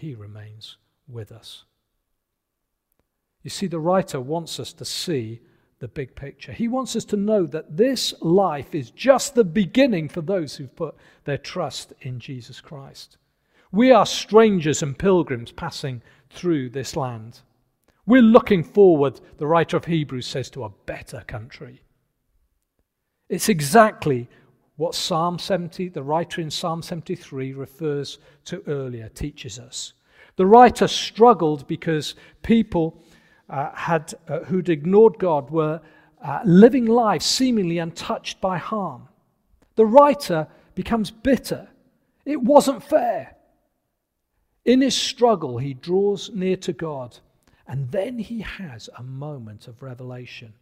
he 0.01 0.15
remains 0.15 0.77
with 1.07 1.31
us. 1.31 1.65
You 3.43 3.51
see, 3.51 3.67
the 3.67 3.79
writer 3.79 4.19
wants 4.19 4.59
us 4.59 4.73
to 4.73 4.85
see 4.85 5.41
the 5.77 5.87
big 5.87 6.15
picture. 6.15 6.53
He 6.53 6.67
wants 6.67 6.95
us 6.95 7.05
to 7.05 7.17
know 7.17 7.45
that 7.45 7.77
this 7.77 8.13
life 8.19 8.73
is 8.73 8.89
just 8.89 9.35
the 9.35 9.43
beginning 9.43 10.09
for 10.09 10.21
those 10.21 10.55
who've 10.55 10.75
put 10.75 10.95
their 11.25 11.37
trust 11.37 11.93
in 12.01 12.19
Jesus 12.19 12.61
Christ. 12.61 13.17
We 13.71 13.91
are 13.91 14.05
strangers 14.05 14.83
and 14.83 14.97
pilgrims 14.97 15.51
passing 15.51 16.01
through 16.29 16.69
this 16.69 16.95
land. 16.95 17.39
We're 18.05 18.21
looking 18.21 18.63
forward, 18.63 19.21
the 19.37 19.47
writer 19.47 19.77
of 19.77 19.85
Hebrews 19.85 20.27
says, 20.27 20.49
to 20.51 20.65
a 20.65 20.73
better 20.85 21.23
country. 21.27 21.81
It's 23.29 23.47
exactly 23.47 24.27
what 24.75 24.95
Psalm 24.95 25.39
70, 25.39 25.89
the 25.89 26.03
writer 26.03 26.41
in 26.41 26.51
Psalm 26.51 26.81
73 26.81 27.53
refers 27.53 28.19
to 28.45 28.63
earlier, 28.67 29.07
teaches 29.09 29.57
us. 29.59 29.93
The 30.35 30.45
writer 30.45 30.87
struggled 30.87 31.67
because 31.67 32.15
people 32.41 33.01
uh, 33.49 33.71
had, 33.73 34.13
uh, 34.27 34.39
who'd 34.39 34.69
ignored 34.69 35.17
God 35.19 35.49
were 35.49 35.79
uh, 36.21 36.39
living 36.43 36.87
lives 36.87 37.25
seemingly 37.25 37.77
untouched 37.77 38.41
by 38.41 38.57
harm. 38.57 39.07
The 39.75 39.85
writer 39.85 40.47
becomes 40.75 41.11
bitter. 41.11 41.69
It 42.25 42.41
wasn't 42.41 42.83
fair. 42.83 43.35
In 44.63 44.81
his 44.81 44.95
struggle, 44.95 45.57
he 45.57 45.73
draws 45.73 46.29
near 46.31 46.55
to 46.57 46.73
God, 46.73 47.17
and 47.67 47.91
then 47.91 48.19
he 48.19 48.41
has 48.41 48.89
a 48.97 49.03
moment 49.03 49.67
of 49.67 49.81
revelation. 49.81 50.53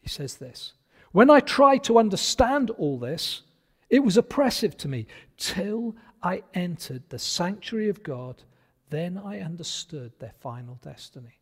He 0.00 0.08
says 0.08 0.36
this 0.36 0.72
When 1.12 1.30
I 1.30 1.40
tried 1.40 1.84
to 1.84 1.98
understand 1.98 2.70
all 2.70 2.98
this, 2.98 3.42
it 3.90 4.00
was 4.00 4.16
oppressive 4.16 4.76
to 4.78 4.88
me 4.88 5.06
till 5.36 5.94
I 6.22 6.42
entered 6.54 7.02
the 7.08 7.18
sanctuary 7.18 7.88
of 7.88 8.02
God. 8.02 8.42
Then 8.90 9.18
I 9.18 9.40
understood 9.40 10.12
their 10.18 10.34
final 10.40 10.78
destiny. 10.82 11.40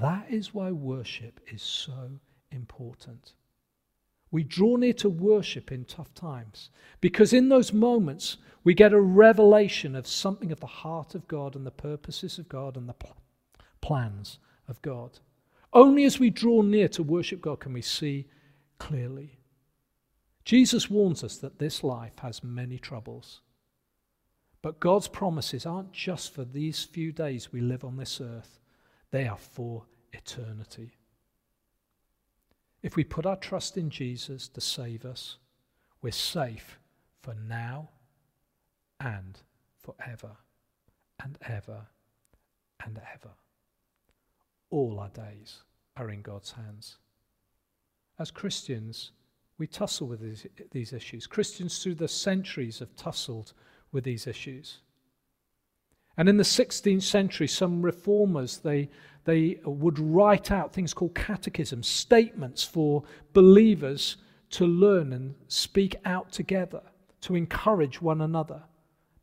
That 0.00 0.30
is 0.30 0.54
why 0.54 0.70
worship 0.70 1.40
is 1.48 1.62
so 1.62 2.10
important. 2.50 3.34
We 4.32 4.42
draw 4.42 4.76
near 4.76 4.94
to 4.94 5.10
worship 5.10 5.70
in 5.70 5.84
tough 5.84 6.12
times 6.14 6.70
because 7.02 7.34
in 7.34 7.50
those 7.50 7.72
moments 7.72 8.38
we 8.64 8.72
get 8.74 8.94
a 8.94 9.00
revelation 9.00 9.94
of 9.94 10.06
something 10.06 10.50
of 10.50 10.58
the 10.58 10.66
heart 10.66 11.14
of 11.14 11.28
God 11.28 11.54
and 11.54 11.66
the 11.66 11.70
purposes 11.70 12.38
of 12.38 12.48
God 12.48 12.76
and 12.76 12.88
the 12.88 12.94
pl- 12.94 13.16
plans 13.82 14.38
of 14.66 14.80
God. 14.80 15.18
Only 15.74 16.04
as 16.04 16.18
we 16.18 16.30
draw 16.30 16.62
near 16.62 16.88
to 16.88 17.02
worship 17.02 17.42
God 17.42 17.60
can 17.60 17.74
we 17.74 17.82
see 17.82 18.26
clearly. 18.78 19.38
Jesus 20.46 20.88
warns 20.88 21.22
us 21.22 21.36
that 21.38 21.58
this 21.58 21.84
life 21.84 22.18
has 22.20 22.42
many 22.42 22.78
troubles. 22.78 23.42
But 24.62 24.80
God's 24.80 25.08
promises 25.08 25.66
aren't 25.66 25.92
just 25.92 26.32
for 26.32 26.44
these 26.44 26.84
few 26.84 27.12
days 27.12 27.52
we 27.52 27.60
live 27.60 27.84
on 27.84 27.96
this 27.96 28.20
earth, 28.20 28.60
they 29.10 29.26
are 29.26 29.36
for 29.36 29.84
eternity. 30.12 30.92
If 32.82 32.96
we 32.96 33.04
put 33.04 33.26
our 33.26 33.36
trust 33.36 33.76
in 33.76 33.90
Jesus 33.90 34.48
to 34.48 34.60
save 34.60 35.04
us, 35.04 35.36
we're 36.00 36.10
safe 36.10 36.78
for 37.22 37.34
now 37.34 37.90
and 38.98 39.38
forever 39.78 40.32
and 41.22 41.38
ever 41.48 41.86
and 42.84 43.00
ever. 43.14 43.30
All 44.70 44.98
our 44.98 45.10
days 45.10 45.62
are 45.96 46.10
in 46.10 46.22
God's 46.22 46.52
hands. 46.52 46.96
As 48.18 48.30
Christians, 48.30 49.12
we 49.58 49.66
tussle 49.66 50.08
with 50.08 50.20
these, 50.20 50.46
these 50.72 50.92
issues. 50.92 51.26
Christians 51.26 51.82
through 51.82 51.94
the 51.96 52.08
centuries 52.08 52.80
have 52.80 52.96
tussled 52.96 53.52
with 53.92 54.02
these 54.02 54.26
issues. 54.26 54.78
And 56.16 56.28
in 56.28 56.36
the 56.36 56.42
16th 56.42 57.02
century, 57.02 57.48
some 57.48 57.82
reformers, 57.82 58.58
they, 58.58 58.90
they 59.24 59.58
would 59.64 59.98
write 59.98 60.50
out 60.50 60.72
things 60.72 60.92
called 60.92 61.14
catechisms, 61.14 61.88
statements 61.88 62.62
for 62.62 63.04
believers 63.32 64.18
to 64.50 64.66
learn 64.66 65.12
and 65.12 65.34
speak 65.48 65.96
out 66.04 66.30
together, 66.30 66.82
to 67.22 67.34
encourage 67.34 68.02
one 68.02 68.20
another. 68.20 68.62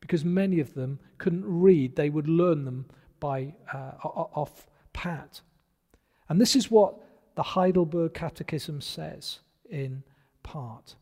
Because 0.00 0.24
many 0.24 0.58
of 0.58 0.74
them 0.74 0.98
couldn't 1.18 1.44
read, 1.46 1.94
they 1.94 2.10
would 2.10 2.28
learn 2.28 2.64
them 2.64 2.86
by 3.20 3.54
uh, 3.72 3.92
off 4.02 4.66
pat. 4.92 5.40
And 6.28 6.40
this 6.40 6.56
is 6.56 6.70
what 6.70 6.96
the 7.36 7.42
Heidelberg 7.42 8.14
Catechism 8.14 8.80
says 8.80 9.40
in 9.68 10.02
part. 10.42 10.96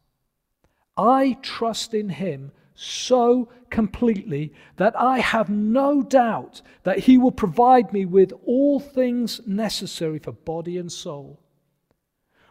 I 0.96 1.38
trust 1.42 1.94
in 1.94 2.08
him 2.10 2.52
so 2.80 3.48
completely 3.70 4.52
that 4.76 4.98
I 4.98 5.18
have 5.18 5.50
no 5.50 6.00
doubt 6.00 6.62
that 6.84 7.00
He 7.00 7.18
will 7.18 7.32
provide 7.32 7.92
me 7.92 8.04
with 8.04 8.32
all 8.44 8.78
things 8.78 9.40
necessary 9.46 10.20
for 10.20 10.30
body 10.30 10.78
and 10.78 10.90
soul. 10.90 11.40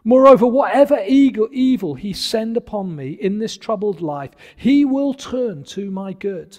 Moreover, 0.04 0.46
whatever 0.46 0.98
evil 1.00 1.94
He 1.94 2.12
send 2.12 2.58
upon 2.58 2.94
me 2.94 3.12
in 3.12 3.38
this 3.38 3.56
troubled 3.56 4.02
life, 4.02 4.32
He 4.54 4.84
will 4.84 5.14
turn 5.14 5.64
to 5.64 5.90
my 5.90 6.12
good. 6.12 6.58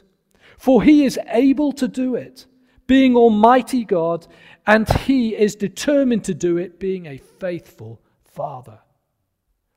For 0.57 0.81
He 0.81 1.05
is 1.05 1.19
able 1.27 1.71
to 1.73 1.87
do 1.87 2.15
it, 2.15 2.47
being 2.87 3.15
Almighty 3.15 3.85
God, 3.85 4.25
and 4.65 4.89
He 4.89 5.35
is 5.35 5.55
determined 5.55 6.23
to 6.23 6.33
do 6.33 6.57
it, 6.57 6.79
being 6.79 7.05
a 7.05 7.17
faithful 7.19 8.01
Father. 8.23 8.79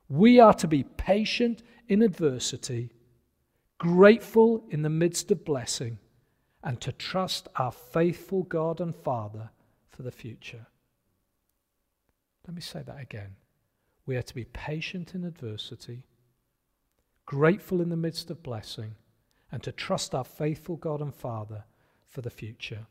We 0.08 0.40
are 0.40 0.54
to 0.54 0.66
be 0.66 0.84
patient 0.84 1.62
in 1.88 2.00
adversity 2.00 2.90
grateful 3.82 4.62
in 4.70 4.82
the 4.82 4.88
midst 4.88 5.32
of 5.32 5.44
blessing, 5.44 5.98
and 6.62 6.80
to 6.80 6.92
trust 6.92 7.48
our 7.56 7.72
faithful 7.72 8.44
God 8.44 8.80
and 8.80 8.94
Father 8.94 9.50
for 9.88 10.02
the 10.02 10.12
future. 10.12 10.68
Let 12.46 12.54
me 12.54 12.60
say 12.60 12.82
that 12.86 13.00
again. 13.00 13.34
We 14.06 14.14
are 14.14 14.22
to 14.22 14.34
be 14.36 14.44
patient 14.44 15.16
in 15.16 15.24
adversity, 15.24 16.04
grateful 17.26 17.80
in 17.80 17.88
the 17.88 17.96
midst 17.96 18.30
of 18.30 18.44
blessing, 18.44 18.94
and 19.50 19.64
to 19.64 19.72
trust 19.72 20.14
our 20.14 20.22
faithful 20.22 20.76
God 20.76 21.00
and 21.00 21.12
Father 21.12 21.64
for 22.06 22.20
the 22.20 22.30
future. 22.30 22.86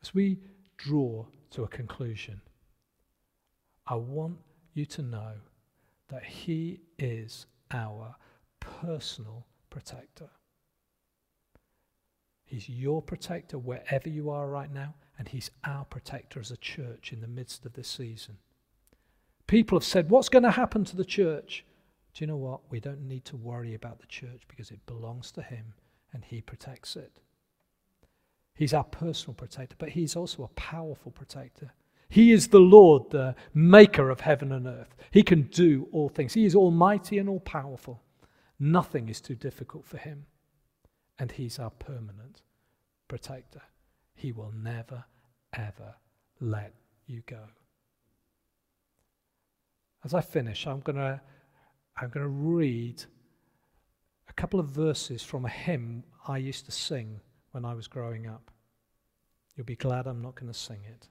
As 0.00 0.14
we 0.14 0.38
draw 0.78 1.26
to 1.50 1.64
a 1.64 1.68
conclusion, 1.68 2.40
I 3.86 3.96
want 3.96 4.38
you 4.72 4.86
to 4.86 5.02
know 5.02 5.32
that 6.08 6.24
He 6.24 6.80
is 6.98 7.44
our 7.70 8.16
personal 8.60 9.46
protector. 9.70 10.30
He's 12.44 12.68
your 12.68 13.02
protector 13.02 13.58
wherever 13.58 14.08
you 14.08 14.30
are 14.30 14.48
right 14.48 14.72
now, 14.72 14.94
and 15.18 15.28
He's 15.28 15.50
our 15.64 15.84
protector 15.84 16.38
as 16.38 16.50
a 16.50 16.56
church 16.56 17.12
in 17.12 17.20
the 17.20 17.26
midst 17.26 17.66
of 17.66 17.72
this 17.72 17.88
season. 17.88 18.38
People 19.46 19.78
have 19.78 19.84
said, 19.84 20.10
What's 20.10 20.28
going 20.28 20.44
to 20.44 20.50
happen 20.50 20.84
to 20.84 20.96
the 20.96 21.04
church? 21.04 21.64
Do 22.14 22.22
you 22.22 22.28
know 22.28 22.36
what? 22.36 22.60
We 22.70 22.80
don't 22.80 23.06
need 23.06 23.24
to 23.26 23.36
worry 23.36 23.74
about 23.74 23.98
the 23.98 24.06
church 24.06 24.42
because 24.48 24.70
it 24.70 24.86
belongs 24.86 25.30
to 25.32 25.42
Him 25.42 25.74
and 26.12 26.24
He 26.24 26.40
protects 26.40 26.96
it. 26.96 27.12
He's 28.54 28.72
our 28.72 28.84
personal 28.84 29.34
protector, 29.34 29.76
but 29.78 29.90
He's 29.90 30.16
also 30.16 30.44
a 30.44 30.48
powerful 30.48 31.12
protector. 31.12 31.72
He 32.08 32.32
is 32.32 32.48
the 32.48 32.60
Lord, 32.60 33.10
the 33.10 33.34
maker 33.52 34.10
of 34.10 34.20
heaven 34.20 34.52
and 34.52 34.66
earth. 34.66 34.94
He 35.10 35.22
can 35.22 35.42
do 35.42 35.88
all 35.92 36.08
things. 36.08 36.34
He 36.34 36.44
is 36.44 36.54
almighty 36.54 37.18
and 37.18 37.28
all 37.28 37.40
powerful. 37.40 38.02
Nothing 38.58 39.08
is 39.08 39.20
too 39.20 39.34
difficult 39.34 39.86
for 39.86 39.98
him. 39.98 40.26
And 41.18 41.32
he's 41.32 41.58
our 41.58 41.70
permanent 41.70 42.42
protector. 43.08 43.62
He 44.14 44.32
will 44.32 44.52
never, 44.52 45.04
ever 45.52 45.94
let 46.40 46.74
you 47.06 47.22
go. 47.26 47.40
As 50.04 50.14
I 50.14 50.20
finish, 50.20 50.66
I'm 50.66 50.80
going 50.80 50.96
to 50.96 51.20
I'm 51.98 52.10
going 52.10 52.24
to 52.24 52.28
read 52.28 53.02
a 54.28 54.32
couple 54.34 54.60
of 54.60 54.68
verses 54.68 55.22
from 55.22 55.46
a 55.46 55.48
hymn 55.48 56.04
I 56.28 56.36
used 56.36 56.66
to 56.66 56.72
sing 56.72 57.20
when 57.52 57.64
I 57.64 57.72
was 57.72 57.88
growing 57.88 58.26
up. 58.26 58.50
You'll 59.56 59.64
be 59.64 59.76
glad 59.76 60.06
I'm 60.06 60.20
not 60.20 60.34
going 60.34 60.52
to 60.52 60.58
sing 60.58 60.80
it. 60.86 61.08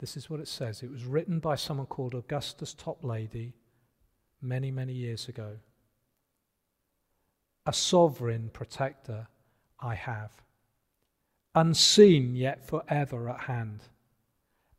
This 0.00 0.16
is 0.16 0.30
what 0.30 0.40
it 0.40 0.48
says. 0.48 0.82
It 0.82 0.90
was 0.90 1.04
written 1.04 1.40
by 1.40 1.56
someone 1.56 1.86
called 1.86 2.14
Augustus 2.14 2.74
Toplady 2.74 3.52
many, 4.40 4.70
many 4.70 4.94
years 4.94 5.28
ago. 5.28 5.58
A 7.66 7.72
sovereign 7.74 8.48
protector 8.50 9.28
I 9.78 9.94
have, 9.94 10.32
unseen 11.54 12.34
yet 12.34 12.66
forever 12.66 13.28
at 13.28 13.40
hand, 13.40 13.82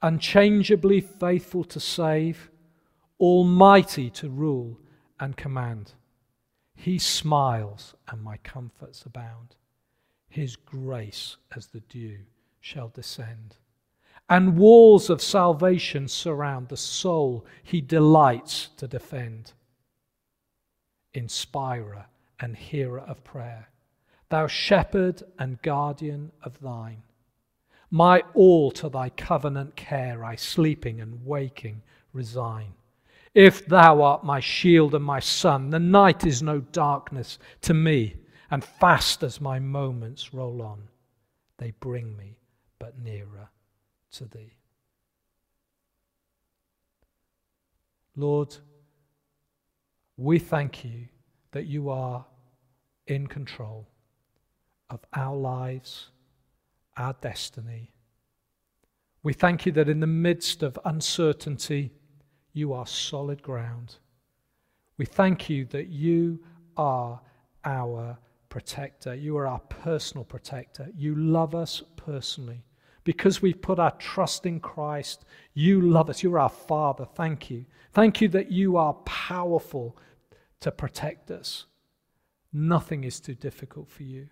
unchangeably 0.01 1.01
faithful 1.01 1.63
to 1.65 1.79
save, 1.79 2.49
almighty 3.19 4.09
to 4.09 4.29
rule 4.29 4.79
and 5.19 5.37
command. 5.37 5.93
He 6.73 6.97
smiles 6.97 7.93
and 8.07 8.23
my 8.23 8.37
comforts 8.37 9.05
abound. 9.05 9.55
His 10.27 10.55
grace 10.55 11.37
as 11.55 11.67
the 11.67 11.81
dew 11.81 12.21
shall 12.59 12.89
descend 12.89 13.57
and 14.31 14.57
walls 14.57 15.09
of 15.09 15.21
salvation 15.21 16.07
surround 16.07 16.69
the 16.69 16.77
soul 16.77 17.45
he 17.63 17.81
delights 17.81 18.69
to 18.77 18.87
defend. 18.87 19.51
Inspirer 21.13 22.05
and 22.39 22.55
hearer 22.55 23.01
of 23.01 23.21
prayer, 23.25 23.67
thou 24.29 24.47
shepherd 24.47 25.21
and 25.37 25.61
guardian 25.61 26.31
of 26.43 26.57
thine, 26.61 27.03
my 27.89 28.23
all 28.33 28.71
to 28.71 28.87
thy 28.87 29.09
covenant 29.09 29.75
care 29.75 30.23
I 30.23 30.37
sleeping 30.37 31.01
and 31.01 31.25
waking 31.25 31.81
resign. 32.13 32.73
If 33.35 33.65
thou 33.65 34.01
art 34.01 34.23
my 34.23 34.39
shield 34.39 34.95
and 34.95 35.03
my 35.03 35.19
sun, 35.19 35.71
the 35.71 35.79
night 35.79 36.25
is 36.25 36.41
no 36.41 36.61
darkness 36.61 37.37
to 37.63 37.73
me, 37.73 38.15
and 38.49 38.63
fast 38.63 39.23
as 39.23 39.41
my 39.41 39.59
moments 39.59 40.33
roll 40.33 40.61
on, 40.61 40.87
they 41.57 41.71
bring 41.81 42.15
me 42.15 42.37
but 42.79 42.97
nearer 42.97 43.49
to 44.11 44.25
thee. 44.25 44.53
Lord, 48.15 48.55
we 50.17 50.37
thank 50.37 50.83
you 50.83 51.07
that 51.51 51.65
you 51.65 51.89
are 51.89 52.25
in 53.07 53.27
control 53.27 53.87
of 54.89 54.99
our 55.13 55.35
lives, 55.35 56.09
our 56.97 57.15
destiny. 57.21 57.91
We 59.23 59.33
thank 59.33 59.65
you 59.65 59.71
that 59.73 59.89
in 59.89 59.99
the 59.99 60.07
midst 60.07 60.63
of 60.63 60.77
uncertainty, 60.85 61.91
you 62.53 62.73
are 62.73 62.85
solid 62.85 63.41
ground. 63.41 63.95
We 64.97 65.05
thank 65.05 65.49
you 65.49 65.65
that 65.65 65.87
you 65.87 66.43
are 66.77 67.21
our 67.63 68.17
protector. 68.49 69.15
You 69.15 69.37
are 69.37 69.47
our 69.47 69.59
personal 69.59 70.25
protector. 70.25 70.89
You 70.95 71.15
love 71.15 71.55
us 71.55 71.81
personally. 71.95 72.63
Because 73.03 73.41
we've 73.41 73.61
put 73.61 73.79
our 73.79 73.91
trust 73.91 74.45
in 74.45 74.59
Christ, 74.59 75.25
you 75.53 75.81
love 75.81 76.09
us. 76.09 76.21
You're 76.21 76.39
our 76.39 76.49
Father. 76.49 77.05
Thank 77.05 77.49
you. 77.49 77.65
Thank 77.93 78.21
you 78.21 78.27
that 78.29 78.51
you 78.51 78.77
are 78.77 78.93
powerful 79.05 79.97
to 80.59 80.71
protect 80.71 81.31
us. 81.31 81.65
Nothing 82.53 83.03
is 83.03 83.19
too 83.19 83.35
difficult 83.35 83.89
for 83.89 84.03
you. 84.03 84.29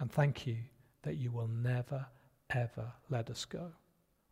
And 0.00 0.12
thank 0.12 0.46
you 0.46 0.56
that 1.02 1.16
you 1.16 1.30
will 1.30 1.48
never, 1.48 2.06
ever 2.50 2.92
let 3.10 3.30
us 3.30 3.44
go. 3.44 3.72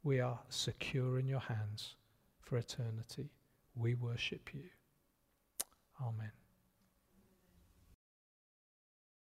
We 0.03 0.21
are 0.21 0.39
secure 0.49 1.19
in 1.19 1.27
your 1.27 1.41
hands 1.41 1.97
for 2.41 2.59
eternity. 2.59 3.31
We 3.75 3.95
worship 3.95 4.51
you. 4.55 4.65
Amen. 6.01 6.31